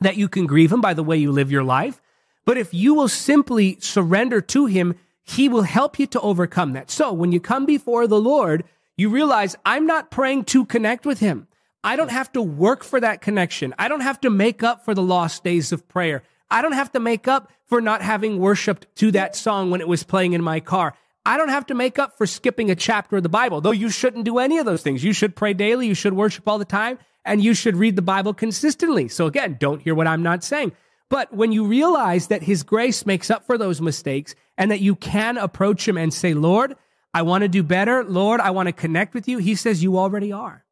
that 0.00 0.16
you 0.16 0.28
can 0.28 0.46
grieve 0.46 0.72
him 0.72 0.80
by 0.80 0.94
the 0.94 1.04
way 1.04 1.16
you 1.16 1.30
live 1.30 1.52
your 1.52 1.64
life. 1.64 2.00
But 2.44 2.58
if 2.58 2.74
you 2.74 2.94
will 2.94 3.08
simply 3.08 3.78
surrender 3.80 4.40
to 4.40 4.66
him, 4.66 4.94
he 5.22 5.48
will 5.48 5.62
help 5.62 5.98
you 5.98 6.06
to 6.08 6.20
overcome 6.20 6.74
that. 6.74 6.90
So 6.90 7.12
when 7.12 7.32
you 7.32 7.40
come 7.40 7.64
before 7.64 8.06
the 8.06 8.20
Lord, 8.20 8.64
you 8.96 9.08
realize 9.08 9.56
I'm 9.64 9.86
not 9.86 10.10
praying 10.10 10.44
to 10.44 10.64
connect 10.64 11.06
with 11.06 11.20
him. 11.20 11.48
I 11.82 11.96
don't 11.96 12.10
have 12.10 12.32
to 12.32 12.42
work 12.42 12.84
for 12.84 13.00
that 13.00 13.20
connection. 13.20 13.74
I 13.78 13.88
don't 13.88 14.00
have 14.00 14.20
to 14.22 14.30
make 14.30 14.62
up 14.62 14.84
for 14.84 14.94
the 14.94 15.02
lost 15.02 15.44
days 15.44 15.72
of 15.72 15.88
prayer. 15.88 16.22
I 16.50 16.62
don't 16.62 16.72
have 16.72 16.92
to 16.92 17.00
make 17.00 17.26
up 17.26 17.50
for 17.66 17.80
not 17.80 18.02
having 18.02 18.38
worshiped 18.38 18.86
to 18.96 19.10
that 19.12 19.34
song 19.34 19.70
when 19.70 19.80
it 19.80 19.88
was 19.88 20.02
playing 20.02 20.34
in 20.34 20.42
my 20.42 20.60
car. 20.60 20.94
I 21.26 21.38
don't 21.38 21.48
have 21.48 21.66
to 21.66 21.74
make 21.74 21.98
up 21.98 22.16
for 22.18 22.26
skipping 22.26 22.70
a 22.70 22.76
chapter 22.76 23.16
of 23.16 23.22
the 23.22 23.30
Bible, 23.30 23.62
though 23.62 23.70
you 23.70 23.88
shouldn't 23.88 24.24
do 24.24 24.38
any 24.38 24.58
of 24.58 24.66
those 24.66 24.82
things. 24.82 25.02
You 25.02 25.14
should 25.14 25.34
pray 25.34 25.54
daily. 25.54 25.86
You 25.86 25.94
should 25.94 26.12
worship 26.12 26.46
all 26.46 26.58
the 26.58 26.66
time 26.66 26.98
and 27.24 27.42
you 27.42 27.54
should 27.54 27.76
read 27.76 27.96
the 27.96 28.02
Bible 28.02 28.34
consistently. 28.34 29.08
So 29.08 29.26
again, 29.26 29.56
don't 29.58 29.80
hear 29.80 29.94
what 29.94 30.06
I'm 30.06 30.22
not 30.22 30.44
saying. 30.44 30.72
But 31.14 31.32
when 31.32 31.52
you 31.52 31.64
realize 31.64 32.26
that 32.26 32.42
his 32.42 32.64
grace 32.64 33.06
makes 33.06 33.30
up 33.30 33.46
for 33.46 33.56
those 33.56 33.80
mistakes 33.80 34.34
and 34.58 34.72
that 34.72 34.80
you 34.80 34.96
can 34.96 35.38
approach 35.38 35.86
him 35.86 35.96
and 35.96 36.12
say, 36.12 36.34
Lord, 36.34 36.74
I 37.14 37.22
want 37.22 37.42
to 37.42 37.48
do 37.48 37.62
better. 37.62 38.02
Lord, 38.02 38.40
I 38.40 38.50
want 38.50 38.66
to 38.66 38.72
connect 38.72 39.14
with 39.14 39.28
you. 39.28 39.38
He 39.38 39.54
says 39.54 39.80
you 39.80 39.96
already 39.96 40.32
are. 40.32 40.64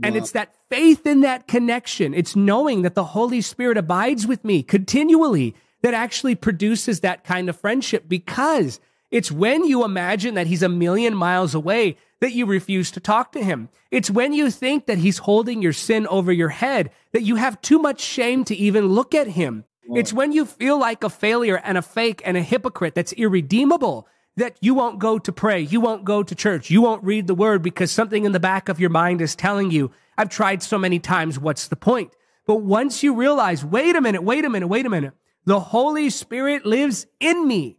And 0.00 0.14
it's 0.14 0.30
that 0.30 0.54
faith 0.70 1.04
in 1.04 1.22
that 1.22 1.48
connection. 1.48 2.14
It's 2.14 2.36
knowing 2.36 2.82
that 2.82 2.94
the 2.94 3.02
Holy 3.02 3.40
Spirit 3.40 3.76
abides 3.76 4.24
with 4.24 4.44
me 4.44 4.62
continually 4.62 5.56
that 5.82 5.94
actually 5.94 6.36
produces 6.36 7.00
that 7.00 7.24
kind 7.24 7.48
of 7.48 7.58
friendship 7.58 8.04
because 8.06 8.78
it's 9.10 9.32
when 9.32 9.64
you 9.64 9.82
imagine 9.82 10.34
that 10.34 10.46
he's 10.46 10.62
a 10.62 10.68
million 10.68 11.16
miles 11.16 11.56
away 11.56 11.96
that 12.20 12.34
you 12.34 12.46
refuse 12.46 12.92
to 12.92 13.00
talk 13.00 13.32
to 13.32 13.42
him. 13.42 13.68
It's 13.90 14.12
when 14.12 14.32
you 14.32 14.52
think 14.52 14.86
that 14.86 14.98
he's 14.98 15.18
holding 15.18 15.60
your 15.60 15.72
sin 15.72 16.06
over 16.06 16.30
your 16.30 16.50
head 16.50 16.92
that 17.12 17.24
you 17.24 17.34
have 17.34 17.60
too 17.62 17.80
much 17.80 18.00
shame 18.00 18.44
to 18.44 18.54
even 18.54 18.86
look 18.86 19.12
at 19.12 19.26
him. 19.26 19.64
It's 19.94 20.12
mm. 20.12 20.16
when 20.16 20.32
you 20.32 20.44
feel 20.46 20.78
like 20.78 21.02
a 21.04 21.10
failure 21.10 21.60
and 21.62 21.78
a 21.78 21.82
fake 21.82 22.22
and 22.24 22.36
a 22.36 22.42
hypocrite 22.42 22.94
that's 22.94 23.12
irredeemable 23.14 24.08
that 24.36 24.56
you 24.60 24.74
won't 24.74 24.98
go 24.98 25.18
to 25.18 25.32
pray. 25.32 25.60
You 25.60 25.80
won't 25.80 26.04
go 26.04 26.22
to 26.22 26.34
church. 26.34 26.70
You 26.70 26.80
won't 26.80 27.04
read 27.04 27.26
the 27.26 27.34
word 27.34 27.62
because 27.62 27.90
something 27.90 28.24
in 28.24 28.32
the 28.32 28.40
back 28.40 28.68
of 28.68 28.78
your 28.78 28.90
mind 28.90 29.20
is 29.20 29.34
telling 29.34 29.70
you, 29.70 29.90
I've 30.16 30.28
tried 30.28 30.62
so 30.62 30.78
many 30.78 30.98
times. 30.98 31.38
What's 31.38 31.68
the 31.68 31.76
point? 31.76 32.12
But 32.46 32.62
once 32.62 33.02
you 33.02 33.14
realize, 33.14 33.64
wait 33.64 33.96
a 33.96 34.00
minute, 34.00 34.22
wait 34.22 34.44
a 34.44 34.50
minute, 34.50 34.68
wait 34.68 34.86
a 34.86 34.90
minute. 34.90 35.12
The 35.44 35.60
Holy 35.60 36.08
Spirit 36.10 36.64
lives 36.64 37.06
in 37.20 37.46
me. 37.46 37.77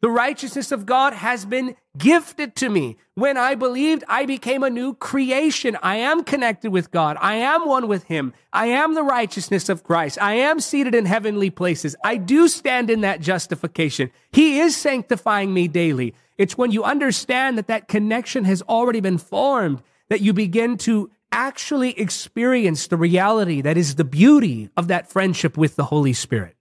The 0.00 0.10
righteousness 0.10 0.70
of 0.70 0.86
God 0.86 1.12
has 1.12 1.44
been 1.44 1.74
gifted 1.96 2.54
to 2.56 2.68
me. 2.68 2.98
When 3.14 3.36
I 3.36 3.56
believed, 3.56 4.04
I 4.06 4.26
became 4.26 4.62
a 4.62 4.70
new 4.70 4.94
creation. 4.94 5.76
I 5.82 5.96
am 5.96 6.22
connected 6.22 6.70
with 6.70 6.92
God. 6.92 7.16
I 7.20 7.34
am 7.34 7.66
one 7.66 7.88
with 7.88 8.04
Him. 8.04 8.32
I 8.52 8.66
am 8.66 8.94
the 8.94 9.02
righteousness 9.02 9.68
of 9.68 9.82
Christ. 9.82 10.16
I 10.22 10.34
am 10.34 10.60
seated 10.60 10.94
in 10.94 11.04
heavenly 11.04 11.50
places. 11.50 11.96
I 12.04 12.16
do 12.16 12.46
stand 12.46 12.90
in 12.90 13.00
that 13.00 13.20
justification. 13.20 14.12
He 14.30 14.60
is 14.60 14.76
sanctifying 14.76 15.52
me 15.52 15.66
daily. 15.66 16.14
It's 16.36 16.56
when 16.56 16.70
you 16.70 16.84
understand 16.84 17.58
that 17.58 17.66
that 17.66 17.88
connection 17.88 18.44
has 18.44 18.62
already 18.62 19.00
been 19.00 19.18
formed 19.18 19.82
that 20.10 20.20
you 20.20 20.32
begin 20.32 20.78
to 20.78 21.10
actually 21.32 21.98
experience 21.98 22.86
the 22.86 22.96
reality 22.96 23.60
that 23.62 23.76
is 23.76 23.96
the 23.96 24.04
beauty 24.04 24.70
of 24.76 24.86
that 24.88 25.10
friendship 25.10 25.56
with 25.56 25.74
the 25.74 25.84
Holy 25.84 26.12
Spirit. 26.12 26.54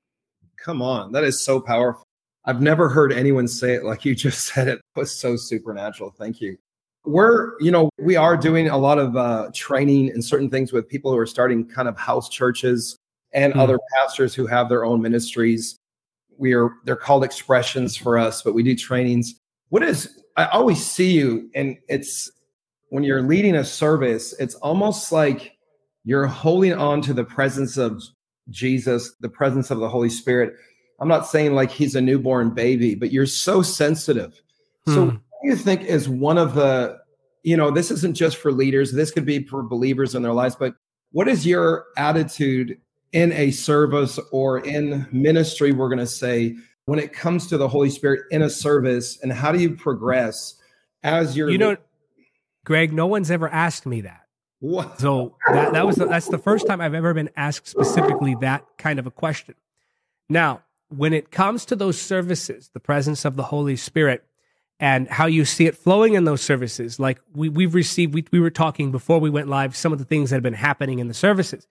Come 0.58 0.82
on, 0.82 1.12
that 1.12 1.23
is 1.23 1.39
so 1.39 1.62
powerful. 1.62 2.07
I've 2.48 2.62
never 2.62 2.88
heard 2.88 3.12
anyone 3.12 3.46
say 3.48 3.74
it 3.74 3.84
like 3.84 4.06
you 4.06 4.16
just 4.16 4.46
said 4.54 4.70
it. 4.70 4.82
was 4.96 5.12
so 5.12 5.36
supernatural. 5.36 6.16
Thank 6.18 6.42
you. 6.42 6.58
We're, 7.06 7.60
you 7.62 7.72
know, 7.72 7.90
we 8.00 8.16
are 8.16 8.36
doing 8.36 8.70
a 8.70 8.78
lot 8.78 8.98
of 8.98 9.16
uh, 9.16 9.50
training 9.54 10.10
and 10.10 10.24
certain 10.24 10.50
things 10.50 10.74
with 10.74 10.88
people 10.88 11.12
who 11.12 11.18
are 11.18 11.26
starting 11.26 11.66
kind 11.66 11.88
of 11.88 11.98
house 11.98 12.28
churches 12.30 12.98
and 13.34 13.54
mm. 13.54 13.60
other 13.60 13.80
pastors 13.96 14.34
who 14.34 14.46
have 14.48 14.68
their 14.68 14.84
own 14.84 15.02
ministries. 15.02 15.78
We 16.38 16.54
are, 16.54 16.72
they're 16.86 16.96
called 16.96 17.24
expressions 17.24 17.96
for 17.96 18.18
us, 18.18 18.42
but 18.42 18.54
we 18.54 18.64
do 18.64 18.76
trainings. 18.76 19.36
What 19.70 19.84
is, 19.84 20.22
I 20.36 20.46
always 20.48 20.86
see 20.86 21.12
you, 21.12 21.50
and 21.56 21.78
it's 21.88 22.30
when 22.90 23.04
you're 23.04 23.22
leading 23.22 23.56
a 23.56 23.64
service, 23.64 24.34
it's 24.40 24.56
almost 24.56 25.12
like 25.12 25.58
you're 26.04 26.28
holding 26.28 26.74
on 26.74 27.02
to 27.02 27.14
the 27.14 27.24
presence 27.24 27.78
of 27.78 28.02
Jesus, 28.50 29.14
the 29.20 29.30
presence 29.30 29.72
of 29.72 29.80
the 29.80 29.90
Holy 29.90 30.10
Spirit 30.10 30.56
I'm 31.00 31.08
not 31.08 31.28
saying 31.28 31.54
like 31.54 31.72
he's 31.72 31.96
a 31.96 32.02
newborn 32.02 32.52
baby, 32.52 32.96
but 32.96 33.12
you're 33.12 33.26
so 33.26 33.62
sensitive. 33.62 34.42
Hmm. 34.86 34.94
So, 34.94 35.06
what 35.06 35.42
do 35.44 35.50
you 35.50 35.56
think 35.56 35.84
is 35.84 36.10
one 36.10 36.38
of 36.38 36.56
the, 36.56 36.98
you 37.44 37.56
know, 37.56 37.72
this 37.72 37.92
isn't 37.92 38.16
just 38.16 38.38
for 38.38 38.52
leaders, 38.52 38.92
this 38.92 39.12
could 39.12 39.26
be 39.26 39.44
for 39.44 39.64
believers 39.64 40.16
in 40.16 40.24
their 40.24 40.34
lives, 40.34 40.56
but 40.56 40.74
what 41.12 41.28
is 41.28 41.46
your 41.46 41.86
attitude 41.98 42.80
in 43.14 43.32
a 43.32 43.52
service 43.52 44.20
or 44.32 44.60
in 44.60 45.08
ministry, 45.12 45.72
we're 45.72 45.90
going 45.90 46.00
to 46.00 46.08
say, 46.08 46.56
when 46.86 47.00
it 47.00 47.14
comes 47.14 47.48
to 47.48 47.58
the 47.58 47.68
Holy 47.68 47.90
Spirit 47.90 48.22
in 48.32 48.42
a 48.42 48.50
service, 48.50 49.20
and 49.22 49.32
how 49.32 49.52
do 49.52 49.60
you 49.60 49.76
progress 49.76 50.56
as 51.04 51.36
you're. 51.36 51.50
You 51.50 51.58
know, 51.58 51.78
Greg, 52.66 52.94
no 52.94 53.08
one's 53.08 53.32
ever 53.32 53.50
asked 53.50 53.86
me 53.86 54.02
that. 54.02 54.22
What? 54.60 55.00
So 55.00 55.36
that, 55.48 55.74
that 55.74 55.86
was 55.86 55.98
the, 55.98 56.06
that's 56.06 56.30
the 56.30 56.38
first 56.38 56.66
time 56.66 56.82
I've 56.82 56.94
ever 56.94 57.14
been 57.14 57.30
asked 57.36 57.68
specifically 57.68 58.36
that 58.42 58.66
kind 58.78 59.00
of 59.00 59.06
a 59.06 59.12
question. 59.12 59.56
Now, 60.30 60.64
when 60.89 61.13
it 61.13 61.32
comes 61.32 61.65
to 61.65 61.76
those 61.76 62.00
services, 62.00 62.69
the 62.73 62.80
presence 62.80 63.26
of 63.26 63.36
the 63.36 63.43
Holy 63.43 63.76
Spirit 63.76 64.23
and 64.80 65.08
how 65.08 65.26
you 65.26 65.43
see 65.43 65.65
it 65.65 65.76
flowing 65.76 66.13
in 66.13 66.23
those 66.23 66.41
services, 66.41 67.00
like 67.00 67.19
we, 67.34 67.50
we've 67.50 67.73
received, 67.73 68.13
we, 68.13 68.26
we 68.32 68.39
were 68.39 68.50
talking 68.50 68.91
before 68.91 69.19
we 69.19 69.30
went 69.30 69.47
live, 69.47 69.76
some 69.76 69.91
of 69.91 70.00
the 70.00 70.06
things 70.06 70.30
that 70.30 70.36
have 70.36 70.43
been 70.43 70.54
happening 70.54 71.00
in 71.00 71.08
the 71.08 71.13
services. 71.13 71.67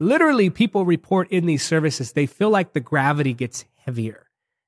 Literally, 0.00 0.50
people 0.50 0.84
report 0.84 1.30
in 1.30 1.46
these 1.46 1.62
services, 1.62 2.12
they 2.12 2.26
feel 2.26 2.50
like 2.50 2.72
the 2.72 2.80
gravity 2.80 3.32
gets 3.32 3.64
heavier. 3.84 4.26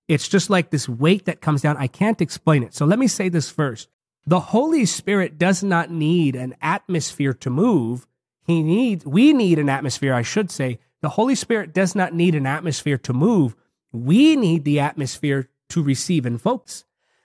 It's 0.09 0.29
just 0.29 0.51
like 0.51 0.71
this 0.71 0.89
weight 0.89 1.27
that 1.27 1.41
comes 1.41 1.63
down. 1.63 1.77
I 1.77 1.87
can't 1.87 2.21
explain 2.21 2.63
it. 2.63 2.75
So 2.75 2.85
let 2.85 2.99
me 2.99 3.07
say 3.07 3.29
this 3.29 3.51
first. 3.51 3.89
The 4.27 4.41
Holy 4.41 4.85
Spirit 4.85 5.39
does 5.39 5.63
not 5.63 5.91
need 5.91 6.37
an 6.37 6.57
atmosphere 6.61 7.33
to 7.35 7.51
move. 7.51 8.07
He 8.45 8.63
needs, 8.63 9.07
we 9.07 9.33
need 9.33 9.59
an 9.59 9.69
atmosphere, 9.69 10.15
I 10.15 10.23
should 10.23 10.51
say. 10.51 10.79
The 11.01 11.11
Holy 11.11 11.35
Spirit 11.35 11.73
does 11.73 11.95
not 11.95 12.13
need 12.13 12.35
an 12.35 12.47
atmosphere 12.47 12.99
to 12.99 13.13
move. 13.13 13.57
We 13.93 14.37
need 14.37 14.65
the 14.65 14.81
atmosphere 14.81 15.49
to 15.71 15.83
receive 15.83 16.27
and 16.27 16.41
focus 16.41 16.85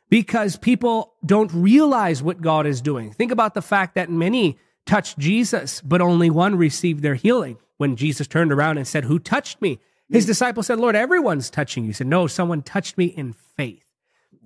because 0.09 0.57
people 0.57 1.13
don't 1.25 1.51
realize 1.53 2.21
what 2.21 2.41
God 2.41 2.65
is 2.65 2.81
doing. 2.81 3.11
Think 3.11 3.31
about 3.31 3.53
the 3.53 3.61
fact 3.61 3.95
that 3.95 4.09
many 4.09 4.57
touched 4.85 5.17
Jesus, 5.17 5.81
but 5.81 6.01
only 6.01 6.29
one 6.29 6.55
received 6.55 7.01
their 7.01 7.15
healing. 7.15 7.57
When 7.77 7.95
Jesus 7.95 8.27
turned 8.27 8.53
around 8.53 8.77
and 8.77 8.87
said, 8.87 9.03
Who 9.03 9.19
touched 9.19 9.61
me? 9.61 9.79
His 10.09 10.23
mm. 10.23 10.27
disciples 10.27 10.67
said, 10.67 10.79
Lord, 10.79 10.95
everyone's 10.95 11.49
touching 11.49 11.83
you. 11.83 11.89
He 11.89 11.93
said, 11.93 12.07
No, 12.07 12.27
someone 12.27 12.61
touched 12.61 12.97
me 12.97 13.05
in 13.05 13.33
faith. 13.33 13.83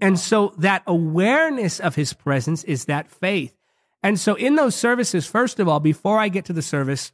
And 0.01 0.17
so 0.17 0.53
that 0.57 0.83
awareness 0.87 1.79
of 1.79 1.95
his 1.95 2.13
presence 2.13 2.63
is 2.63 2.85
that 2.85 3.11
faith. 3.11 3.55
And 4.01 4.19
so 4.19 4.35
in 4.35 4.55
those 4.55 4.75
services, 4.75 5.27
first 5.27 5.59
of 5.59 5.67
all, 5.67 5.79
before 5.79 6.19
I 6.19 6.29
get 6.29 6.45
to 6.45 6.53
the 6.53 6.61
service, 6.61 7.11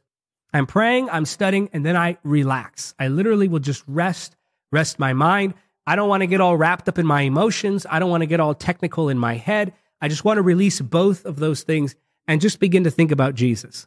I'm 0.54 0.66
praying, 0.66 1.10
I'm 1.10 1.24
studying, 1.24 1.68
and 1.72 1.84
then 1.84 1.96
I 1.96 2.16
relax. 2.22 2.94
I 2.98 3.08
literally 3.08 3.48
will 3.48 3.58
just 3.58 3.82
rest 3.88 4.36
rest 4.72 4.98
my 4.98 5.12
mind. 5.12 5.54
I 5.86 5.96
don't 5.96 6.08
want 6.08 6.22
to 6.22 6.26
get 6.26 6.40
all 6.40 6.56
wrapped 6.56 6.88
up 6.88 6.98
in 6.98 7.06
my 7.06 7.22
emotions. 7.22 7.86
I 7.88 7.98
don't 7.98 8.10
want 8.10 8.22
to 8.22 8.26
get 8.26 8.40
all 8.40 8.54
technical 8.54 9.08
in 9.08 9.18
my 9.18 9.34
head. 9.34 9.72
I 10.00 10.08
just 10.08 10.24
want 10.24 10.38
to 10.38 10.42
release 10.42 10.80
both 10.80 11.24
of 11.24 11.36
those 11.36 11.62
things 11.62 11.94
and 12.26 12.40
just 12.40 12.58
begin 12.58 12.84
to 12.84 12.90
think 12.90 13.12
about 13.12 13.34
Jesus. 13.34 13.86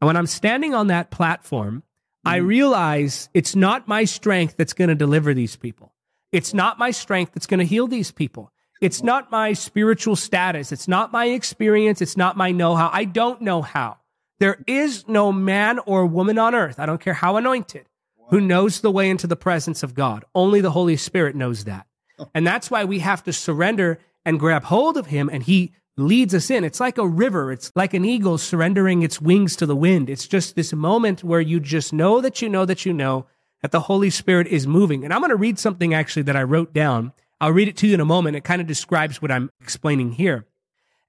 And 0.00 0.06
when 0.06 0.16
I'm 0.16 0.26
standing 0.26 0.74
on 0.74 0.86
that 0.88 1.10
platform, 1.10 1.82
I 2.24 2.38
mm-hmm. 2.38 2.46
realize 2.46 3.28
it's 3.34 3.56
not 3.56 3.88
my 3.88 4.04
strength 4.04 4.56
that's 4.56 4.72
going 4.72 4.88
to 4.88 4.94
deliver 4.94 5.34
these 5.34 5.56
people. 5.56 5.92
It's 6.32 6.54
not 6.54 6.78
my 6.78 6.90
strength 6.90 7.32
that's 7.32 7.46
going 7.46 7.60
to 7.60 7.66
heal 7.66 7.86
these 7.86 8.10
people. 8.10 8.50
It's 8.80 9.02
not 9.02 9.30
my 9.30 9.52
spiritual 9.52 10.16
status. 10.16 10.72
It's 10.72 10.88
not 10.88 11.12
my 11.12 11.26
experience. 11.26 12.02
It's 12.02 12.16
not 12.16 12.36
my 12.36 12.50
know 12.50 12.74
how. 12.76 12.90
I 12.92 13.04
don't 13.04 13.40
know 13.40 13.62
how. 13.62 13.98
There 14.40 14.62
is 14.66 15.06
no 15.08 15.32
man 15.32 15.78
or 15.80 16.06
woman 16.06 16.38
on 16.38 16.54
earth. 16.54 16.78
I 16.78 16.86
don't 16.86 17.00
care 17.00 17.14
how 17.14 17.36
anointed 17.36 17.86
who 18.28 18.40
knows 18.40 18.80
the 18.80 18.90
way 18.90 19.10
into 19.10 19.26
the 19.26 19.36
presence 19.36 19.82
of 19.82 19.94
God. 19.94 20.24
Only 20.34 20.60
the 20.60 20.70
Holy 20.70 20.96
Spirit 20.96 21.36
knows 21.36 21.64
that. 21.64 21.86
Oh. 22.18 22.28
And 22.34 22.46
that's 22.46 22.70
why 22.70 22.84
we 22.84 23.00
have 23.00 23.22
to 23.24 23.32
surrender 23.32 23.98
and 24.24 24.40
grab 24.40 24.64
hold 24.64 24.96
of 24.96 25.06
Him, 25.06 25.28
and 25.32 25.42
He 25.42 25.72
leads 25.96 26.34
us 26.34 26.50
in. 26.50 26.64
It's 26.64 26.80
like 26.80 26.98
a 26.98 27.06
river. 27.06 27.52
It's 27.52 27.70
like 27.76 27.94
an 27.94 28.04
eagle 28.04 28.38
surrendering 28.38 29.02
its 29.02 29.20
wings 29.20 29.56
to 29.56 29.66
the 29.66 29.76
wind. 29.76 30.10
It's 30.10 30.26
just 30.26 30.56
this 30.56 30.72
moment 30.72 31.22
where 31.22 31.40
you 31.40 31.60
just 31.60 31.92
know 31.92 32.20
that 32.20 32.42
you 32.42 32.48
know 32.48 32.64
that 32.64 32.84
you 32.84 32.92
know 32.92 33.26
that 33.62 33.70
the 33.70 33.80
Holy 33.80 34.10
Spirit 34.10 34.46
is 34.48 34.66
moving. 34.66 35.04
And 35.04 35.12
I'm 35.12 35.20
going 35.20 35.30
to 35.30 35.36
read 35.36 35.58
something 35.58 35.94
actually 35.94 36.22
that 36.22 36.36
I 36.36 36.42
wrote 36.42 36.72
down. 36.72 37.12
I'll 37.40 37.52
read 37.52 37.68
it 37.68 37.76
to 37.78 37.86
you 37.86 37.94
in 37.94 38.00
a 38.00 38.04
moment. 38.04 38.36
It 38.36 38.44
kind 38.44 38.60
of 38.60 38.66
describes 38.66 39.22
what 39.22 39.30
I'm 39.30 39.50
explaining 39.60 40.12
here. 40.12 40.46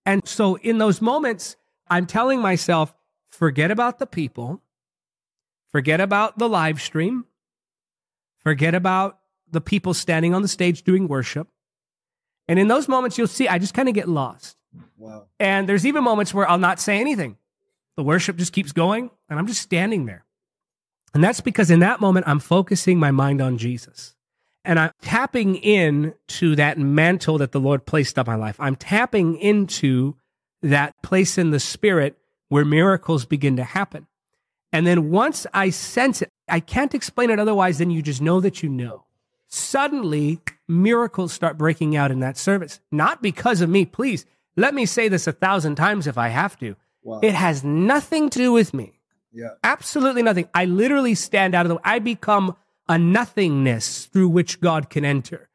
And 0.05 0.27
so 0.27 0.55
in 0.57 0.77
those 0.77 1.01
moments, 1.01 1.55
I'm 1.89 2.05
telling 2.05 2.39
myself, 2.39 2.93
forget 3.29 3.71
about 3.71 3.99
the 3.99 4.05
people 4.05 4.61
Forget 5.75 5.99
about 5.99 6.37
the 6.37 6.47
live 6.47 6.81
stream. 6.81 7.25
Forget 8.37 8.73
about 8.73 9.19
the 9.51 9.59
people 9.59 9.93
standing 9.93 10.33
on 10.33 10.41
the 10.41 10.47
stage 10.47 10.83
doing 10.83 11.09
worship. 11.09 11.49
And 12.47 12.57
in 12.57 12.69
those 12.69 12.87
moments, 12.87 13.17
you'll 13.17 13.27
see 13.27 13.49
I 13.49 13.59
just 13.59 13.73
kind 13.73 13.89
of 13.89 13.93
get 13.93 14.07
lost. 14.07 14.55
Wow. 14.97 15.25
And 15.37 15.67
there's 15.67 15.85
even 15.85 16.05
moments 16.05 16.33
where 16.33 16.49
I'll 16.49 16.57
not 16.57 16.79
say 16.79 17.01
anything. 17.01 17.35
The 17.97 18.03
worship 18.03 18.37
just 18.37 18.53
keeps 18.53 18.71
going, 18.71 19.11
and 19.27 19.37
I'm 19.37 19.47
just 19.47 19.61
standing 19.61 20.05
there. 20.05 20.23
And 21.13 21.21
that's 21.21 21.41
because 21.41 21.69
in 21.69 21.81
that 21.81 21.99
moment, 21.99 22.25
I'm 22.25 22.39
focusing 22.39 22.97
my 22.97 23.11
mind 23.11 23.41
on 23.41 23.57
Jesus. 23.57 24.15
And 24.63 24.79
I'm 24.79 24.91
tapping 25.01 25.57
in 25.57 26.13
to 26.39 26.55
that 26.55 26.77
mantle 26.77 27.39
that 27.39 27.51
the 27.51 27.59
Lord 27.59 27.85
placed 27.85 28.17
on 28.17 28.27
my 28.27 28.35
life. 28.35 28.55
I'm 28.61 28.77
tapping 28.77 29.35
into 29.39 30.15
that 30.61 30.95
place 31.03 31.37
in 31.37 31.49
the 31.49 31.59
spirit 31.59 32.17
where 32.47 32.63
miracles 32.63 33.25
begin 33.25 33.57
to 33.57 33.65
happen. 33.65 34.07
And 34.75 34.85
then 34.85 35.09
once 35.09 35.47
I 35.53 35.69
sense 35.69 36.21
it, 36.21 36.29
I 36.49 36.59
can't 36.59 36.93
explain 36.93 37.29
it 37.29 37.39
otherwise 37.39 37.77
than 37.77 37.91
you 37.91 38.01
just 38.01 38.21
know 38.21 38.41
that 38.41 38.61
you 38.61 38.67
know. 38.67 39.05
Suddenly, 39.47 40.41
miracles 40.67 41.31
start 41.31 41.57
breaking 41.57 41.95
out 41.95 42.11
in 42.11 42.19
that 42.19 42.37
service. 42.37 42.81
Not 42.91 43.21
because 43.21 43.61
of 43.61 43.69
me, 43.69 43.85
please. 43.85 44.25
Let 44.57 44.73
me 44.73 44.85
say 44.85 45.07
this 45.07 45.27
a 45.27 45.31
thousand 45.31 45.75
times 45.75 46.07
if 46.07 46.17
I 46.17 46.27
have 46.27 46.59
to. 46.59 46.75
Wow. 47.03 47.21
It 47.23 47.35
has 47.35 47.63
nothing 47.63 48.29
to 48.31 48.37
do 48.37 48.51
with 48.51 48.73
me. 48.73 48.99
Yeah. 49.31 49.51
Absolutely 49.63 50.23
nothing. 50.23 50.49
I 50.53 50.65
literally 50.65 51.15
stand 51.15 51.55
out 51.55 51.65
of 51.65 51.69
the 51.69 51.75
way. 51.75 51.81
I 51.85 51.99
become 51.99 52.55
a 52.89 52.97
nothingness 52.97 54.07
through 54.07 54.27
which 54.27 54.59
God 54.59 54.89
can 54.89 55.05
enter. 55.05 55.47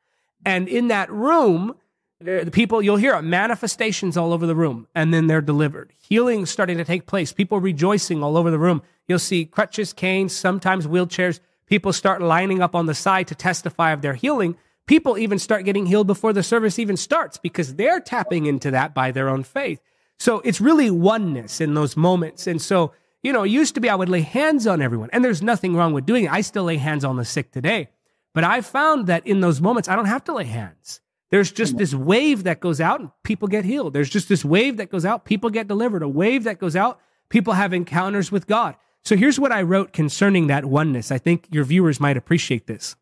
And 0.46 0.66
in 0.66 0.88
that 0.88 1.10
room, 1.12 1.74
The 2.22 2.50
people, 2.52 2.82
you'll 2.82 2.98
hear 2.98 3.20
manifestations 3.22 4.16
all 4.16 4.34
over 4.34 4.46
the 4.46 4.54
room, 4.54 4.86
and 4.94 5.12
then 5.12 5.26
they're 5.26 5.40
delivered. 5.40 5.94
Healing 5.96 6.44
starting 6.44 6.76
to 6.76 6.84
take 6.84 7.06
place. 7.06 7.32
People 7.32 7.60
rejoicing 7.60 8.22
all 8.22 8.36
over 8.36 8.50
the 8.50 8.58
room. 8.58 8.82
You'll 9.10 9.18
see 9.18 9.44
crutches, 9.44 9.92
canes, 9.92 10.32
sometimes 10.32 10.86
wheelchairs. 10.86 11.40
People 11.66 11.92
start 11.92 12.22
lining 12.22 12.62
up 12.62 12.76
on 12.76 12.86
the 12.86 12.94
side 12.94 13.26
to 13.26 13.34
testify 13.34 13.90
of 13.90 14.02
their 14.02 14.14
healing. 14.14 14.56
People 14.86 15.18
even 15.18 15.40
start 15.40 15.64
getting 15.64 15.86
healed 15.86 16.06
before 16.06 16.32
the 16.32 16.44
service 16.44 16.78
even 16.78 16.96
starts 16.96 17.36
because 17.36 17.74
they're 17.74 17.98
tapping 17.98 18.46
into 18.46 18.70
that 18.70 18.94
by 18.94 19.10
their 19.10 19.28
own 19.28 19.42
faith. 19.42 19.82
So 20.20 20.38
it's 20.44 20.60
really 20.60 20.92
oneness 20.92 21.60
in 21.60 21.74
those 21.74 21.96
moments. 21.96 22.46
And 22.46 22.62
so, 22.62 22.92
you 23.24 23.32
know, 23.32 23.42
it 23.42 23.48
used 23.48 23.74
to 23.74 23.80
be 23.80 23.90
I 23.90 23.96
would 23.96 24.08
lay 24.08 24.20
hands 24.20 24.68
on 24.68 24.80
everyone, 24.80 25.10
and 25.12 25.24
there's 25.24 25.42
nothing 25.42 25.74
wrong 25.74 25.92
with 25.92 26.06
doing 26.06 26.26
it. 26.26 26.32
I 26.32 26.42
still 26.42 26.62
lay 26.62 26.76
hands 26.76 27.04
on 27.04 27.16
the 27.16 27.24
sick 27.24 27.50
today. 27.50 27.88
But 28.32 28.44
I 28.44 28.60
found 28.60 29.08
that 29.08 29.26
in 29.26 29.40
those 29.40 29.60
moments, 29.60 29.88
I 29.88 29.96
don't 29.96 30.04
have 30.04 30.22
to 30.26 30.34
lay 30.34 30.44
hands. 30.44 31.00
There's 31.30 31.50
just 31.50 31.76
this 31.78 31.94
wave 31.94 32.44
that 32.44 32.60
goes 32.60 32.80
out 32.80 33.00
and 33.00 33.10
people 33.24 33.48
get 33.48 33.64
healed. 33.64 33.92
There's 33.92 34.08
just 34.08 34.28
this 34.28 34.44
wave 34.44 34.76
that 34.76 34.88
goes 34.88 35.04
out, 35.04 35.24
people 35.24 35.50
get 35.50 35.66
delivered. 35.66 36.04
A 36.04 36.08
wave 36.08 36.44
that 36.44 36.60
goes 36.60 36.76
out, 36.76 37.00
people 37.28 37.54
have 37.54 37.72
encounters 37.72 38.30
with 38.30 38.46
God. 38.46 38.76
So 39.04 39.16
here's 39.16 39.40
what 39.40 39.52
I 39.52 39.62
wrote 39.62 39.92
concerning 39.92 40.48
that 40.48 40.64
oneness. 40.64 41.10
I 41.10 41.18
think 41.18 41.48
your 41.50 41.64
viewers 41.64 42.00
might 42.00 42.16
appreciate 42.16 42.66
this. 42.66 42.96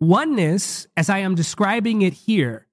Oneness, 0.00 0.86
as 0.96 1.08
I 1.08 1.18
am 1.18 1.34
describing 1.34 2.02
it 2.02 2.12
here, 2.12 2.66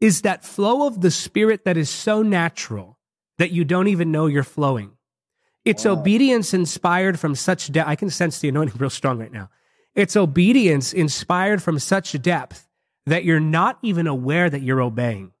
is 0.00 0.22
that 0.22 0.44
flow 0.44 0.86
of 0.86 1.00
the 1.00 1.10
spirit 1.10 1.64
that 1.64 1.76
is 1.76 1.90
so 1.90 2.22
natural 2.22 2.98
that 3.38 3.50
you 3.50 3.64
don't 3.64 3.88
even 3.88 4.12
know 4.12 4.26
you're 4.26 4.44
flowing. 4.44 4.92
It's 5.64 5.84
wow. 5.84 5.92
obedience 5.92 6.54
inspired 6.54 7.18
from 7.18 7.34
such 7.34 7.72
depth. 7.72 7.88
I 7.88 7.96
can 7.96 8.10
sense 8.10 8.38
the 8.38 8.48
anointing 8.48 8.76
real 8.78 8.90
strong 8.90 9.18
right 9.18 9.32
now. 9.32 9.50
It's 9.94 10.16
obedience 10.16 10.92
inspired 10.92 11.62
from 11.62 11.78
such 11.78 12.20
depth 12.22 12.68
that 13.06 13.24
you're 13.24 13.40
not 13.40 13.78
even 13.82 14.06
aware 14.06 14.48
that 14.50 14.62
you're 14.62 14.82
obeying. 14.82 15.32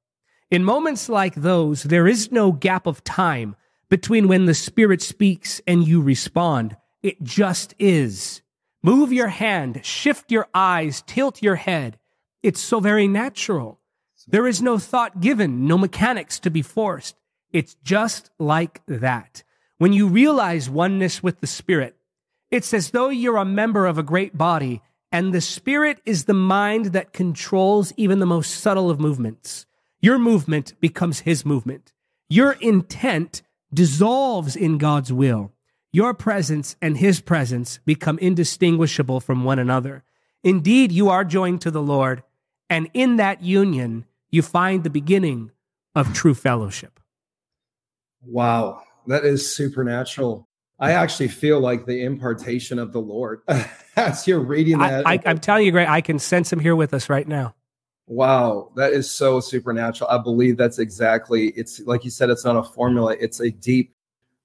In 0.50 0.64
moments 0.64 1.08
like 1.08 1.34
those, 1.34 1.82
there 1.82 2.06
is 2.06 2.32
no 2.32 2.52
gap 2.52 2.86
of 2.86 3.04
time 3.04 3.56
between 3.88 4.28
when 4.28 4.46
the 4.46 4.54
Spirit 4.54 5.02
speaks 5.02 5.60
and 5.66 5.86
you 5.86 6.00
respond. 6.00 6.76
It 7.02 7.22
just 7.22 7.74
is. 7.78 8.42
Move 8.82 9.12
your 9.12 9.28
hand, 9.28 9.84
shift 9.84 10.30
your 10.30 10.48
eyes, 10.54 11.02
tilt 11.06 11.42
your 11.42 11.56
head. 11.56 11.98
It's 12.42 12.60
so 12.60 12.80
very 12.80 13.08
natural. 13.08 13.80
There 14.28 14.46
is 14.46 14.60
no 14.60 14.78
thought 14.78 15.20
given, 15.20 15.66
no 15.66 15.78
mechanics 15.78 16.40
to 16.40 16.50
be 16.50 16.62
forced. 16.62 17.16
It's 17.52 17.76
just 17.84 18.30
like 18.38 18.84
that. 18.86 19.44
When 19.78 19.92
you 19.92 20.08
realize 20.08 20.70
oneness 20.70 21.22
with 21.22 21.40
the 21.40 21.46
Spirit, 21.46 21.96
it's 22.50 22.72
as 22.72 22.90
though 22.90 23.08
you're 23.08 23.36
a 23.36 23.44
member 23.44 23.86
of 23.86 23.98
a 23.98 24.02
great 24.02 24.38
body, 24.38 24.82
and 25.10 25.32
the 25.32 25.40
spirit 25.40 26.00
is 26.04 26.24
the 26.24 26.34
mind 26.34 26.86
that 26.86 27.12
controls 27.12 27.92
even 27.96 28.18
the 28.18 28.26
most 28.26 28.60
subtle 28.60 28.90
of 28.90 29.00
movements. 29.00 29.66
Your 30.00 30.18
movement 30.18 30.74
becomes 30.80 31.20
his 31.20 31.44
movement. 31.44 31.92
Your 32.28 32.52
intent 32.52 33.42
dissolves 33.76 34.56
in 34.56 34.78
God's 34.78 35.12
will. 35.12 35.52
Your 35.92 36.14
presence 36.14 36.76
and 36.82 36.96
his 36.96 37.20
presence 37.20 37.78
become 37.84 38.18
indistinguishable 38.18 39.20
from 39.20 39.44
one 39.44 39.58
another. 39.58 40.02
Indeed, 40.42 40.92
you 40.92 41.08
are 41.08 41.24
joined 41.24 41.60
to 41.60 41.70
the 41.70 41.82
Lord, 41.82 42.22
and 42.68 42.88
in 42.94 43.16
that 43.16 43.42
union, 43.42 44.06
you 44.30 44.42
find 44.42 44.82
the 44.82 44.90
beginning 44.90 45.52
of 45.94 46.12
true 46.12 46.34
fellowship. 46.34 46.98
Wow, 48.22 48.82
that 49.06 49.24
is 49.24 49.54
supernatural. 49.54 50.48
I 50.78 50.92
actually 50.92 51.28
feel 51.28 51.60
like 51.60 51.86
the 51.86 52.02
impartation 52.02 52.78
of 52.78 52.92
the 52.92 53.00
Lord 53.00 53.40
as 53.96 54.26
you're 54.26 54.40
reading 54.40 54.78
that. 54.78 55.06
I, 55.06 55.20
am 55.24 55.38
telling 55.38 55.64
you, 55.64 55.72
Greg, 55.72 55.88
I 55.88 56.00
can 56.00 56.18
sense 56.18 56.52
him 56.52 56.60
here 56.60 56.76
with 56.76 56.92
us 56.92 57.08
right 57.08 57.26
now. 57.26 57.54
Wow, 58.06 58.70
that 58.76 58.92
is 58.92 59.10
so 59.10 59.40
supernatural. 59.40 60.08
I 60.10 60.18
believe 60.18 60.56
that's 60.56 60.78
exactly. 60.78 61.48
It's 61.56 61.80
like 61.80 62.04
you 62.04 62.10
said. 62.10 62.30
It's 62.30 62.44
not 62.44 62.56
a 62.56 62.62
formula. 62.62 63.16
It's 63.18 63.40
a 63.40 63.50
deep 63.50 63.92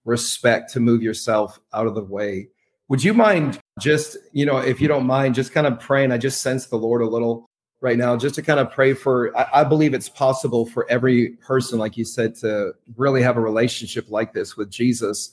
respect 0.03 0.73
to 0.73 0.79
move 0.79 1.03
yourself 1.03 1.59
out 1.73 1.85
of 1.85 1.93
the 1.93 2.03
way. 2.03 2.47
Would 2.87 3.03
you 3.03 3.13
mind 3.13 3.59
just, 3.79 4.17
you 4.33 4.45
know, 4.45 4.57
if 4.57 4.81
you 4.81 4.87
don't 4.87 5.05
mind, 5.05 5.35
just 5.35 5.53
kind 5.53 5.67
of 5.67 5.79
praying? 5.79 6.11
I 6.11 6.17
just 6.17 6.41
sense 6.41 6.65
the 6.65 6.77
Lord 6.77 7.01
a 7.01 7.07
little 7.07 7.45
right 7.81 7.97
now, 7.97 8.17
just 8.17 8.35
to 8.35 8.41
kind 8.41 8.59
of 8.59 8.71
pray 8.71 8.93
for. 8.93 9.37
I, 9.37 9.61
I 9.61 9.63
believe 9.63 9.93
it's 9.93 10.09
possible 10.09 10.65
for 10.65 10.89
every 10.89 11.29
person, 11.45 11.77
like 11.77 11.97
you 11.97 12.03
said, 12.03 12.35
to 12.37 12.73
really 12.97 13.21
have 13.21 13.37
a 13.37 13.41
relationship 13.41 14.09
like 14.09 14.33
this 14.33 14.57
with 14.57 14.71
Jesus 14.71 15.31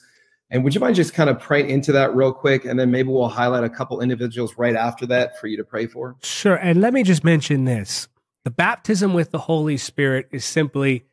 and 0.51 0.65
would 0.65 0.75
you 0.75 0.81
mind 0.81 0.97
just 0.97 1.13
kind 1.13 1.29
of 1.29 1.39
praying 1.39 1.69
into 1.69 1.93
that 1.93 2.15
real 2.15 2.33
quick? 2.33 2.65
And 2.65 2.81
then 2.81 2.91
maybe 2.91 3.11
we'll 3.11 3.29
highlight 3.29 3.65
a 3.65 3.69
couple 3.69 4.01
individuals 4.01 4.57
right 4.57 4.75
after 4.75 5.05
that 5.07 5.39
for 5.39 5.47
you 5.47 5.57
to 5.59 5.65
pray 5.65 5.87
for. 5.87 6.17
Sure. 6.23 6.57
And 6.57 6.81
let 6.81 6.95
me 6.95 7.03
just 7.03 7.23
mention 7.23 7.65
this 7.65 8.09
the 8.49 8.53
baptism 8.53 9.13
with 9.13 9.31
the 9.31 9.41
Holy 9.41 9.77
Spirit 9.77 10.27
is 10.33 10.43
simply 10.43 11.05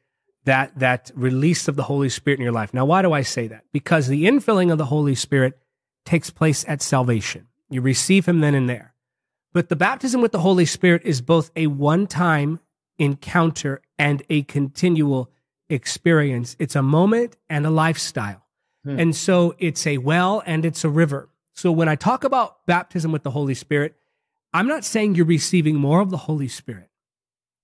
that, 0.46 0.80
that 0.80 1.12
release 1.16 1.68
of 1.68 1.76
the 1.76 1.84
Holy 1.84 2.08
Spirit 2.08 2.40
in 2.40 2.44
your 2.46 2.54
life. 2.54 2.74
Now, 2.74 2.86
why 2.86 3.02
do 3.02 3.12
I 3.12 3.24
say 3.24 3.50
that? 3.50 3.66
Because 3.74 4.08
the 4.08 4.24
infilling 4.24 4.72
of 4.72 4.78
the 4.78 4.86
Holy 4.86 5.16
Spirit 5.16 5.60
takes 6.06 6.30
place 6.30 6.64
at 6.66 6.82
salvation. 6.82 7.48
You 7.70 7.82
receive 7.82 8.26
Him 8.26 8.40
then 8.40 8.56
and 8.56 8.70
there. 8.70 8.94
But 9.52 9.68
the 9.68 9.76
baptism 9.76 10.22
with 10.22 10.32
the 10.32 10.40
Holy 10.40 10.64
Spirit 10.64 11.02
is 11.04 11.20
both 11.20 11.52
a 11.58 11.68
one 11.68 12.08
time 12.08 12.62
encounter 12.98 13.82
and 14.00 14.24
a 14.30 14.44
continual 14.44 15.30
experience. 15.68 16.56
It's 16.58 16.78
a 16.78 16.82
moment 16.82 17.36
and 17.50 17.66
a 17.66 17.70
lifestyle. 17.70 18.46
Hmm. 18.86 18.98
And 18.98 19.14
so 19.14 19.56
it's 19.60 19.86
a 19.86 19.98
well 19.98 20.42
and 20.46 20.64
it's 20.64 20.86
a 20.86 20.90
river. 20.90 21.28
So 21.52 21.70
when 21.70 21.90
I 21.90 21.96
talk 21.96 22.24
about 22.24 22.66
baptism 22.66 23.12
with 23.12 23.24
the 23.24 23.32
Holy 23.32 23.56
Spirit, 23.56 23.98
I'm 24.54 24.70
not 24.70 24.86
saying 24.86 25.16
you're 25.16 25.26
receiving 25.26 25.76
more 25.76 26.00
of 26.00 26.12
the 26.12 26.18
Holy 26.32 26.48
Spirit. 26.48 26.90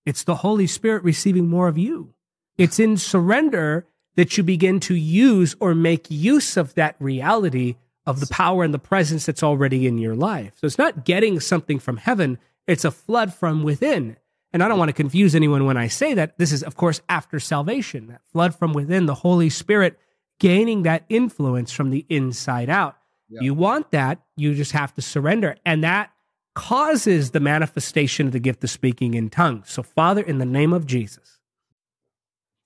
It's 0.05 0.23
the 0.23 0.35
Holy 0.35 0.67
Spirit 0.67 1.03
receiving 1.03 1.47
more 1.47 1.67
of 1.67 1.77
you. 1.77 2.13
It's 2.57 2.79
in 2.79 2.97
surrender 2.97 3.87
that 4.15 4.37
you 4.37 4.43
begin 4.43 4.79
to 4.81 4.95
use 4.95 5.55
or 5.59 5.73
make 5.73 6.07
use 6.09 6.57
of 6.57 6.73
that 6.75 6.95
reality 6.99 7.75
of 8.05 8.19
the 8.19 8.27
power 8.27 8.63
and 8.63 8.73
the 8.73 8.79
presence 8.79 9.25
that's 9.25 9.43
already 9.43 9.87
in 9.87 9.97
your 9.97 10.15
life. 10.15 10.53
So 10.59 10.65
it's 10.65 10.77
not 10.77 11.05
getting 11.05 11.39
something 11.39 11.79
from 11.79 11.97
heaven, 11.97 12.37
it's 12.67 12.85
a 12.85 12.91
flood 12.91 13.33
from 13.33 13.63
within. 13.63 14.17
And 14.53 14.61
I 14.61 14.67
don't 14.67 14.79
want 14.79 14.89
to 14.89 14.93
confuse 14.93 15.33
anyone 15.33 15.65
when 15.65 15.77
I 15.77 15.87
say 15.87 16.13
that. 16.15 16.37
This 16.37 16.51
is, 16.51 16.61
of 16.61 16.75
course, 16.75 17.01
after 17.07 17.39
salvation, 17.39 18.07
that 18.07 18.21
flood 18.33 18.53
from 18.53 18.73
within, 18.73 19.05
the 19.05 19.15
Holy 19.15 19.49
Spirit 19.49 19.97
gaining 20.39 20.83
that 20.83 21.05
influence 21.07 21.71
from 21.71 21.89
the 21.89 22.05
inside 22.09 22.69
out. 22.69 22.97
Yeah. 23.29 23.41
You 23.41 23.53
want 23.53 23.91
that, 23.91 24.19
you 24.35 24.53
just 24.53 24.73
have 24.73 24.93
to 24.95 25.01
surrender. 25.01 25.55
And 25.65 25.83
that 25.83 26.11
causes 26.53 27.31
the 27.31 27.39
manifestation 27.39 28.27
of 28.27 28.33
the 28.33 28.39
gift 28.39 28.63
of 28.63 28.69
speaking 28.69 29.13
in 29.13 29.29
tongues. 29.29 29.69
So, 29.69 29.83
Father, 29.83 30.21
in 30.21 30.37
the 30.37 30.45
name 30.45 30.73
of 30.73 30.85
Jesus, 30.85 31.39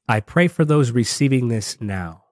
I 0.08 0.20
pray 0.20 0.48
for 0.48 0.66
those 0.66 0.92
receiving 0.92 1.48
this 1.48 1.80
now. 1.82 2.24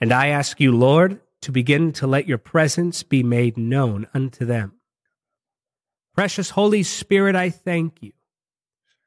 And 0.00 0.12
I 0.12 0.28
ask 0.28 0.60
you, 0.60 0.76
Lord, 0.76 1.20
to 1.42 1.52
begin 1.52 1.92
to 1.92 2.06
let 2.06 2.26
your 2.26 2.38
presence 2.38 3.02
be 3.02 3.22
made 3.22 3.56
known 3.56 4.06
unto 4.14 4.44
them. 4.44 4.74
Precious 6.14 6.50
Holy 6.50 6.82
Spirit, 6.82 7.36
I 7.36 7.50
thank 7.50 8.02
you. 8.02 8.12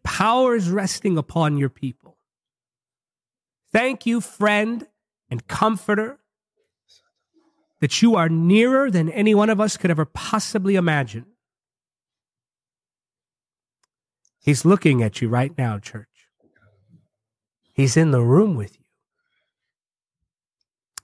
Power 0.04 0.56
is 0.56 0.70
resting 0.70 1.18
upon 1.18 1.58
your 1.58 1.70
people. 1.70 2.18
Thank 3.72 4.06
you, 4.06 4.22
friend, 4.22 4.88
and 5.30 5.48
comforter, 5.48 6.20
that 7.80 8.02
you 8.02 8.16
are 8.16 8.30
nearer 8.30 8.90
than 8.90 9.10
any 9.10 9.36
one 9.36 9.50
of 9.50 9.60
us 9.60 9.78
could 9.78 9.92
ever 9.92 10.06
possibly 10.06 10.76
imagine. 10.76 11.26
He's 14.44 14.66
looking 14.66 15.02
at 15.02 15.22
you 15.22 15.30
right 15.30 15.58
now, 15.58 15.80
church. 15.80 16.10
He's 17.74 17.96
in 17.96 18.12
the 18.12 18.22
room 18.22 18.56
with 18.56 18.78
you. 18.78 18.86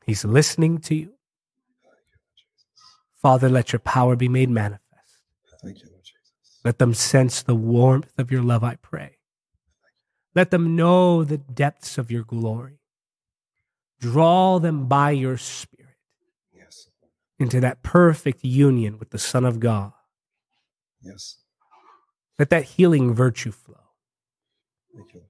He's 0.05 0.25
listening 0.25 0.79
to 0.79 0.95
you. 0.95 1.13
Father, 3.21 3.47
let 3.47 3.71
your 3.71 3.79
power 3.79 4.17
be 4.17 4.27
made 4.27 4.49
manifest. 4.49 4.83
Thank 5.63 5.79
you, 5.79 5.89
Lord 5.89 6.03
Jesus. 6.03 6.59
Let 6.65 6.79
them 6.79 6.93
sense 6.93 7.41
the 7.41 7.55
warmth 7.55 8.11
of 8.17 8.29
your 8.29 8.43
love, 8.43 8.63
I 8.63 8.75
pray. 8.75 9.17
Let 10.35 10.51
them 10.51 10.75
know 10.75 11.23
the 11.23 11.37
depths 11.37 11.97
of 11.97 12.11
your 12.11 12.23
glory. 12.23 12.79
Draw 14.01 14.59
them 14.59 14.87
by 14.87 15.11
your 15.11 15.37
Spirit 15.37 15.97
yes. 16.53 16.89
into 17.39 17.59
that 17.61 17.83
perfect 17.83 18.43
union 18.43 18.99
with 18.99 19.11
the 19.11 19.17
Son 19.17 19.45
of 19.45 19.59
God. 19.59 19.93
Yes. 21.01 21.37
Let 22.39 22.49
that 22.51 22.63
healing 22.63 23.13
virtue 23.13 23.51
flow. 23.51 23.75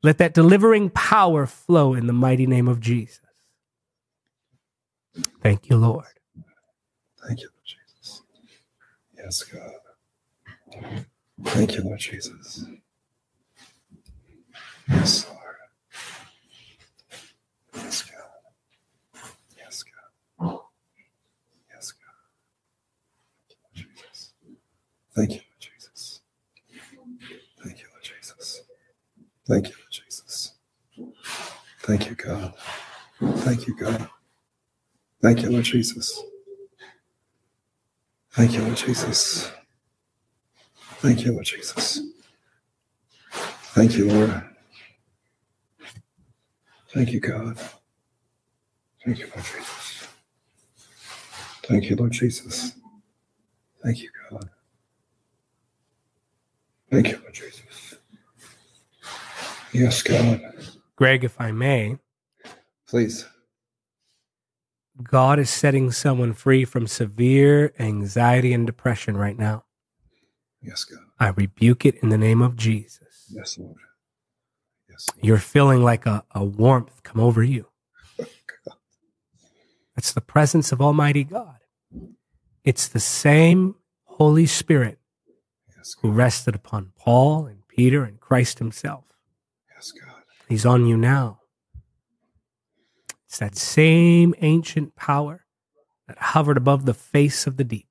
Let 0.03 0.19
that 0.19 0.33
delivering 0.33 0.91
power 0.91 1.45
flow 1.45 1.93
in 1.93 2.07
the 2.07 2.13
mighty 2.13 2.47
name 2.47 2.67
of 2.67 2.79
Jesus. 2.79 3.19
Thank 5.41 5.69
you, 5.69 5.77
Lord. 5.77 6.05
Thank 7.27 7.41
you, 7.41 7.49
Lord 7.53 7.65
Jesus. 7.65 8.21
Yes, 9.17 9.43
God. 9.43 9.71
Thank 11.45 11.75
you, 11.75 11.83
Lord 11.83 11.99
Jesus. 11.99 12.65
Yes, 14.89 15.25
Lord. 15.27 15.39
Thank 17.73 18.09
you, 18.09 18.17
Lord 20.47 20.61
Jesus. 21.75 21.93
Thank 23.49 23.75
you, 23.75 23.85
Lord 23.85 23.97
Jesus. 24.05 24.33
Thank 25.15 25.31
you, 25.35 25.41
Jesus. 29.49 30.53
Thank 31.81 32.09
you, 32.09 32.15
God. 32.15 32.53
Thank 33.21 33.67
you, 33.67 33.75
God. 33.75 34.09
Thank 35.21 35.41
you, 35.41 35.49
Lord 35.49 35.63
Jesus. 35.65 36.23
Thank 38.31 38.53
you, 38.53 38.63
Lord 38.63 38.77
Jesus. 38.77 39.51
Thank 41.01 41.25
you, 41.25 41.33
Lord 41.33 41.45
Jesus. 41.45 42.01
Thank 43.73 43.97
you, 43.97 44.11
Lord. 44.11 44.43
Thank 46.93 47.11
you, 47.11 47.19
God. 47.19 47.57
Thank 49.05 49.19
you, 49.19 49.27
Lord 49.35 49.45
Jesus. 49.45 50.07
Thank 51.63 51.89
you, 51.89 51.95
Lord 51.95 52.11
Jesus. 52.11 52.73
Thank 53.83 53.99
you, 54.01 54.09
God. 54.29 54.49
Thank 56.91 57.09
you, 57.09 57.19
Lord 57.19 57.33
Jesus. 57.33 57.88
Yes, 59.71 60.01
God. 60.01 60.41
Greg, 60.95 61.23
if 61.23 61.39
I 61.39 61.51
may. 61.51 61.97
Please. 62.87 63.25
God 65.01 65.39
is 65.39 65.49
setting 65.49 65.91
someone 65.91 66.33
free 66.33 66.65
from 66.65 66.87
severe 66.87 67.73
anxiety 67.79 68.51
and 68.51 68.65
depression 68.65 69.15
right 69.15 69.37
now. 69.37 69.63
Yes, 70.61 70.83
God. 70.83 70.99
I 71.19 71.29
rebuke 71.29 71.85
it 71.85 71.95
in 72.03 72.09
the 72.09 72.17
name 72.17 72.41
of 72.41 72.55
Jesus. 72.55 73.27
Yes, 73.29 73.57
Lord. 73.57 73.77
Yes. 74.89 75.07
Lord. 75.15 75.25
You're 75.25 75.37
feeling 75.37 75.83
like 75.83 76.05
a, 76.05 76.25
a 76.31 76.43
warmth 76.43 77.03
come 77.03 77.21
over 77.21 77.43
you. 77.43 77.67
That's 79.95 80.13
the 80.13 80.21
presence 80.21 80.71
of 80.71 80.81
Almighty 80.81 81.23
God. 81.23 81.57
It's 82.63 82.87
the 82.87 82.99
same 82.99 83.75
Holy 84.05 84.45
Spirit 84.45 84.99
yes, 85.75 85.95
who 86.01 86.11
rested 86.11 86.55
upon 86.55 86.91
Paul 86.97 87.45
and 87.45 87.67
Peter 87.67 88.03
and 88.03 88.19
Christ 88.19 88.59
Himself. 88.59 89.05
Yes, 89.79 89.93
God. 89.93 90.23
He's 90.49 90.65
on 90.65 90.87
you 90.87 90.97
now. 90.97 91.39
It's 93.25 93.37
that 93.37 93.55
same 93.55 94.35
ancient 94.39 94.93
power 94.97 95.45
that 96.05 96.17
hovered 96.17 96.57
above 96.57 96.83
the 96.83 96.93
face 96.93 97.47
of 97.47 97.55
the 97.55 97.63
deep. 97.63 97.87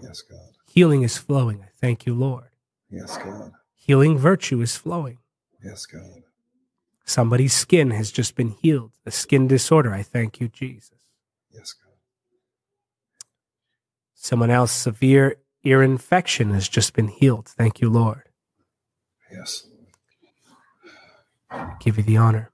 Yes, 0.00 0.22
God. 0.22 0.38
Healing 0.70 1.02
is 1.02 1.16
flowing. 1.18 1.60
I 1.64 1.70
thank 1.80 2.06
you, 2.06 2.14
Lord. 2.14 2.50
Yes, 2.88 3.16
God. 3.16 3.50
Healing 3.74 4.16
virtue 4.16 4.60
is 4.60 4.76
flowing. 4.76 5.18
Yes, 5.64 5.86
God. 5.86 6.22
Somebody's 7.04 7.52
skin 7.52 7.90
has 7.90 8.12
just 8.12 8.36
been 8.36 8.50
healed. 8.50 8.92
A 9.04 9.10
skin 9.10 9.48
disorder. 9.48 9.92
I 9.92 10.04
thank 10.04 10.40
you, 10.40 10.46
Jesus. 10.46 11.00
Yes, 11.52 11.72
God. 11.72 11.94
Someone 14.14 14.50
else, 14.50 14.70
severe 14.70 15.38
ear 15.64 15.82
infection 15.82 16.50
has 16.50 16.68
just 16.68 16.92
been 16.92 17.08
healed. 17.08 17.48
Thank 17.48 17.80
you, 17.80 17.90
Lord. 17.90 18.28
Yes. 19.32 19.66
I 21.50 21.74
give 21.80 21.96
you 21.96 22.02
the 22.02 22.16
honor. 22.16 22.50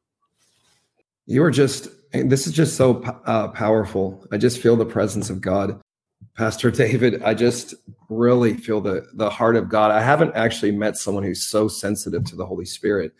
You 1.26 1.42
are 1.44 1.50
just, 1.50 1.88
this 2.12 2.46
is 2.46 2.52
just 2.52 2.76
so 2.76 3.02
uh, 3.26 3.48
powerful. 3.48 4.26
I 4.30 4.36
just 4.36 4.60
feel 4.60 4.76
the 4.76 4.84
presence 4.86 5.30
of 5.30 5.40
God. 5.40 5.80
Pastor 6.36 6.70
David, 6.70 7.22
I 7.22 7.34
just 7.34 7.74
really 8.08 8.54
feel 8.54 8.80
the, 8.80 9.06
the 9.14 9.30
heart 9.30 9.56
of 9.56 9.68
God. 9.68 9.90
I 9.90 10.00
haven't 10.00 10.34
actually 10.34 10.72
met 10.72 10.96
someone 10.96 11.22
who's 11.22 11.44
so 11.44 11.68
sensitive 11.68 12.24
to 12.24 12.36
the 12.36 12.46
Holy 12.46 12.64
Spirit. 12.64 13.12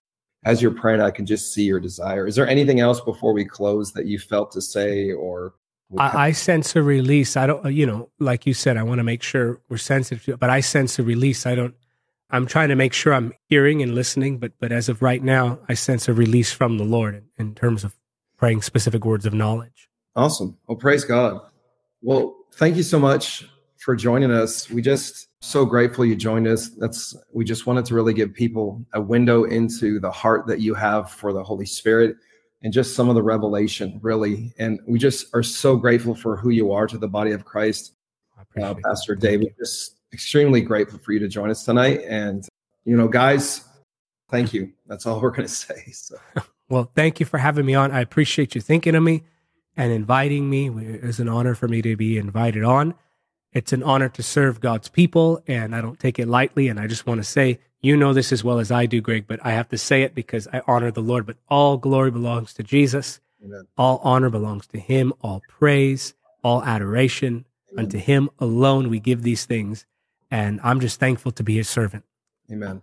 As 0.44 0.60
you're 0.60 0.72
praying, 0.72 1.00
I 1.00 1.10
can 1.10 1.24
just 1.24 1.54
see 1.54 1.62
your 1.62 1.80
desire. 1.80 2.26
Is 2.26 2.34
there 2.34 2.46
anything 2.46 2.80
else 2.80 3.00
before 3.00 3.32
we 3.32 3.44
close 3.44 3.92
that 3.92 4.06
you 4.06 4.18
felt 4.18 4.52
to 4.52 4.60
say 4.60 5.10
or? 5.12 5.54
I, 5.96 6.26
I 6.26 6.32
sense 6.32 6.74
a 6.76 6.82
release. 6.82 7.36
I 7.36 7.46
don't, 7.46 7.72
you 7.72 7.86
know, 7.86 8.10
like 8.18 8.46
you 8.46 8.52
said, 8.52 8.76
I 8.76 8.82
want 8.82 8.98
to 8.98 9.04
make 9.04 9.22
sure 9.22 9.60
we're 9.68 9.76
sensitive 9.76 10.24
to 10.24 10.32
it, 10.32 10.40
but 10.40 10.50
I 10.50 10.60
sense 10.60 10.98
a 10.98 11.02
release. 11.02 11.46
I 11.46 11.54
don't, 11.54 11.74
I'm 12.34 12.46
trying 12.46 12.68
to 12.70 12.74
make 12.74 12.92
sure 12.92 13.14
I'm 13.14 13.32
hearing 13.48 13.80
and 13.80 13.94
listening, 13.94 14.38
but 14.38 14.52
but 14.58 14.72
as 14.72 14.88
of 14.88 15.02
right 15.02 15.22
now, 15.22 15.60
I 15.68 15.74
sense 15.74 16.08
a 16.08 16.12
release 16.12 16.50
from 16.50 16.78
the 16.78 16.84
Lord 16.84 17.14
in, 17.14 17.22
in 17.38 17.54
terms 17.54 17.84
of 17.84 17.94
praying 18.36 18.62
specific 18.62 19.04
words 19.04 19.24
of 19.24 19.32
knowledge. 19.32 19.88
Awesome. 20.16 20.58
Well, 20.66 20.76
praise 20.76 21.04
God. 21.04 21.40
Well, 22.02 22.34
thank 22.54 22.74
you 22.74 22.82
so 22.82 22.98
much 22.98 23.48
for 23.76 23.94
joining 23.94 24.32
us. 24.32 24.68
We 24.68 24.82
just 24.82 25.28
so 25.44 25.64
grateful 25.64 26.04
you 26.04 26.16
joined 26.16 26.48
us. 26.48 26.70
That's 26.70 27.16
we 27.32 27.44
just 27.44 27.66
wanted 27.66 27.84
to 27.84 27.94
really 27.94 28.14
give 28.14 28.34
people 28.34 28.84
a 28.94 29.00
window 29.00 29.44
into 29.44 30.00
the 30.00 30.10
heart 30.10 30.48
that 30.48 30.58
you 30.58 30.74
have 30.74 31.12
for 31.12 31.32
the 31.32 31.44
Holy 31.44 31.66
Spirit 31.66 32.16
and 32.64 32.72
just 32.72 32.96
some 32.96 33.08
of 33.08 33.14
the 33.14 33.22
revelation, 33.22 34.00
really. 34.02 34.52
And 34.58 34.80
we 34.88 34.98
just 34.98 35.32
are 35.34 35.44
so 35.44 35.76
grateful 35.76 36.16
for 36.16 36.36
who 36.36 36.50
you 36.50 36.72
are 36.72 36.88
to 36.88 36.98
the 36.98 37.06
body 37.06 37.30
of 37.30 37.44
Christ. 37.44 37.92
Uh, 38.60 38.74
Pastor 38.84 39.14
David, 39.14 39.54
just 39.58 40.00
extremely 40.14 40.60
grateful 40.60 40.98
for 40.98 41.12
you 41.12 41.18
to 41.18 41.28
join 41.28 41.50
us 41.50 41.64
tonight. 41.64 42.00
And, 42.06 42.46
you 42.84 42.96
know, 42.96 43.08
guys, 43.08 43.64
thank 44.30 44.54
you. 44.54 44.72
That's 44.86 45.06
all 45.06 45.20
we're 45.22 45.30
going 45.30 45.48
to 45.48 45.54
say. 45.54 45.90
So. 45.92 46.16
well, 46.68 46.90
thank 46.94 47.20
you 47.20 47.26
for 47.26 47.38
having 47.38 47.66
me 47.66 47.74
on. 47.74 47.90
I 47.90 48.00
appreciate 48.00 48.54
you 48.54 48.60
thinking 48.60 48.94
of 48.94 49.02
me 49.02 49.24
and 49.76 49.92
inviting 49.92 50.48
me. 50.48 50.70
It's 50.70 51.18
an 51.18 51.28
honor 51.28 51.54
for 51.54 51.68
me 51.68 51.82
to 51.82 51.96
be 51.96 52.16
invited 52.16 52.64
on. 52.64 52.94
It's 53.52 53.72
an 53.72 53.82
honor 53.84 54.08
to 54.08 54.22
serve 54.22 54.60
God's 54.60 54.88
people, 54.88 55.40
and 55.46 55.76
I 55.76 55.80
don't 55.80 56.00
take 56.00 56.18
it 56.18 56.26
lightly. 56.26 56.66
And 56.66 56.80
I 56.80 56.88
just 56.88 57.06
want 57.06 57.20
to 57.20 57.24
say, 57.24 57.60
you 57.80 57.96
know 57.96 58.12
this 58.12 58.32
as 58.32 58.42
well 58.42 58.58
as 58.58 58.72
I 58.72 58.86
do, 58.86 59.00
Greg, 59.00 59.26
but 59.28 59.38
I 59.44 59.52
have 59.52 59.68
to 59.68 59.78
say 59.78 60.02
it 60.02 60.14
because 60.14 60.48
I 60.52 60.62
honor 60.66 60.90
the 60.90 61.02
Lord. 61.02 61.26
But 61.26 61.36
all 61.48 61.76
glory 61.76 62.10
belongs 62.10 62.52
to 62.54 62.62
Jesus. 62.62 63.20
Amen. 63.44 63.66
All 63.76 64.00
honor 64.02 64.30
belongs 64.30 64.66
to 64.68 64.80
Him. 64.80 65.12
All 65.20 65.42
praise, 65.46 66.14
all 66.42 66.64
adoration 66.64 67.44
Amen. 67.72 67.84
unto 67.84 67.98
Him 67.98 68.30
alone. 68.38 68.88
We 68.88 68.98
give 68.98 69.22
these 69.22 69.44
things. 69.44 69.86
And 70.34 70.60
I'm 70.64 70.80
just 70.80 70.98
thankful 70.98 71.30
to 71.30 71.44
be 71.44 71.54
his 71.54 71.68
servant. 71.68 72.04
Amen. 72.50 72.82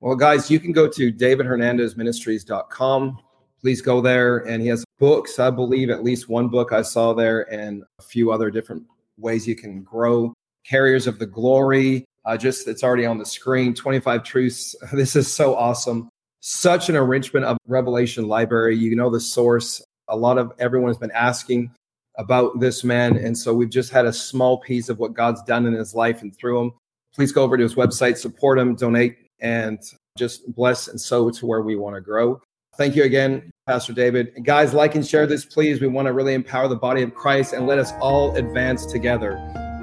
Well, 0.00 0.14
guys, 0.14 0.50
you 0.50 0.60
can 0.60 0.72
go 0.72 0.86
to 0.88 1.10
davidhernandezministries.com. 1.10 3.18
Please 3.62 3.80
go 3.80 4.02
there. 4.02 4.46
And 4.46 4.60
he 4.60 4.68
has 4.68 4.84
books, 4.98 5.38
I 5.38 5.48
believe, 5.48 5.88
at 5.88 6.04
least 6.04 6.28
one 6.28 6.48
book 6.48 6.70
I 6.70 6.82
saw 6.82 7.14
there, 7.14 7.50
and 7.50 7.82
a 7.98 8.02
few 8.02 8.30
other 8.30 8.50
different 8.50 8.82
ways 9.16 9.48
you 9.48 9.56
can 9.56 9.82
grow. 9.82 10.34
Carriers 10.68 11.06
of 11.06 11.18
the 11.18 11.24
Glory, 11.24 12.04
uh, 12.26 12.36
just 12.36 12.68
it's 12.68 12.84
already 12.84 13.06
on 13.06 13.16
the 13.16 13.24
screen. 13.24 13.72
25 13.72 14.22
Truths. 14.22 14.76
This 14.92 15.16
is 15.16 15.32
so 15.32 15.54
awesome. 15.54 16.10
Such 16.40 16.90
an 16.90 16.96
enrichment 16.96 17.46
of 17.46 17.56
Revelation 17.66 18.28
library. 18.28 18.76
You 18.76 18.94
know 18.96 19.08
the 19.08 19.18
source. 19.18 19.82
A 20.08 20.16
lot 20.16 20.36
of 20.36 20.52
everyone 20.58 20.90
has 20.90 20.98
been 20.98 21.10
asking 21.12 21.70
about 22.18 22.60
this 22.60 22.84
man. 22.84 23.16
And 23.16 23.38
so 23.38 23.54
we've 23.54 23.70
just 23.70 23.90
had 23.90 24.04
a 24.04 24.12
small 24.12 24.58
piece 24.58 24.90
of 24.90 24.98
what 24.98 25.14
God's 25.14 25.42
done 25.44 25.64
in 25.64 25.72
his 25.72 25.94
life 25.94 26.20
and 26.20 26.36
through 26.36 26.60
him 26.60 26.72
please 27.14 27.32
go 27.32 27.42
over 27.42 27.56
to 27.56 27.62
his 27.62 27.74
website, 27.74 28.16
support 28.16 28.58
him, 28.58 28.74
donate, 28.74 29.18
and 29.40 29.80
just 30.16 30.54
bless 30.54 30.88
and 30.88 31.00
sow 31.00 31.30
to 31.30 31.46
where 31.46 31.62
we 31.62 31.76
want 31.76 31.94
to 31.96 32.00
grow. 32.00 32.40
Thank 32.76 32.96
you 32.96 33.04
again, 33.04 33.50
Pastor 33.66 33.92
David. 33.92 34.32
Guys, 34.44 34.72
like 34.72 34.94
and 34.94 35.06
share 35.06 35.26
this, 35.26 35.44
please. 35.44 35.80
We 35.80 35.88
want 35.88 36.06
to 36.06 36.12
really 36.12 36.34
empower 36.34 36.68
the 36.68 36.76
body 36.76 37.02
of 37.02 37.14
Christ 37.14 37.52
and 37.52 37.66
let 37.66 37.78
us 37.78 37.92
all 38.00 38.34
advance 38.36 38.86
together. 38.86 39.32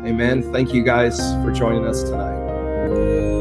Amen. 0.06 0.42
Thank 0.52 0.74
you 0.74 0.84
guys 0.84 1.20
for 1.44 1.52
joining 1.52 1.86
us 1.86 2.04
tonight. 2.04 3.39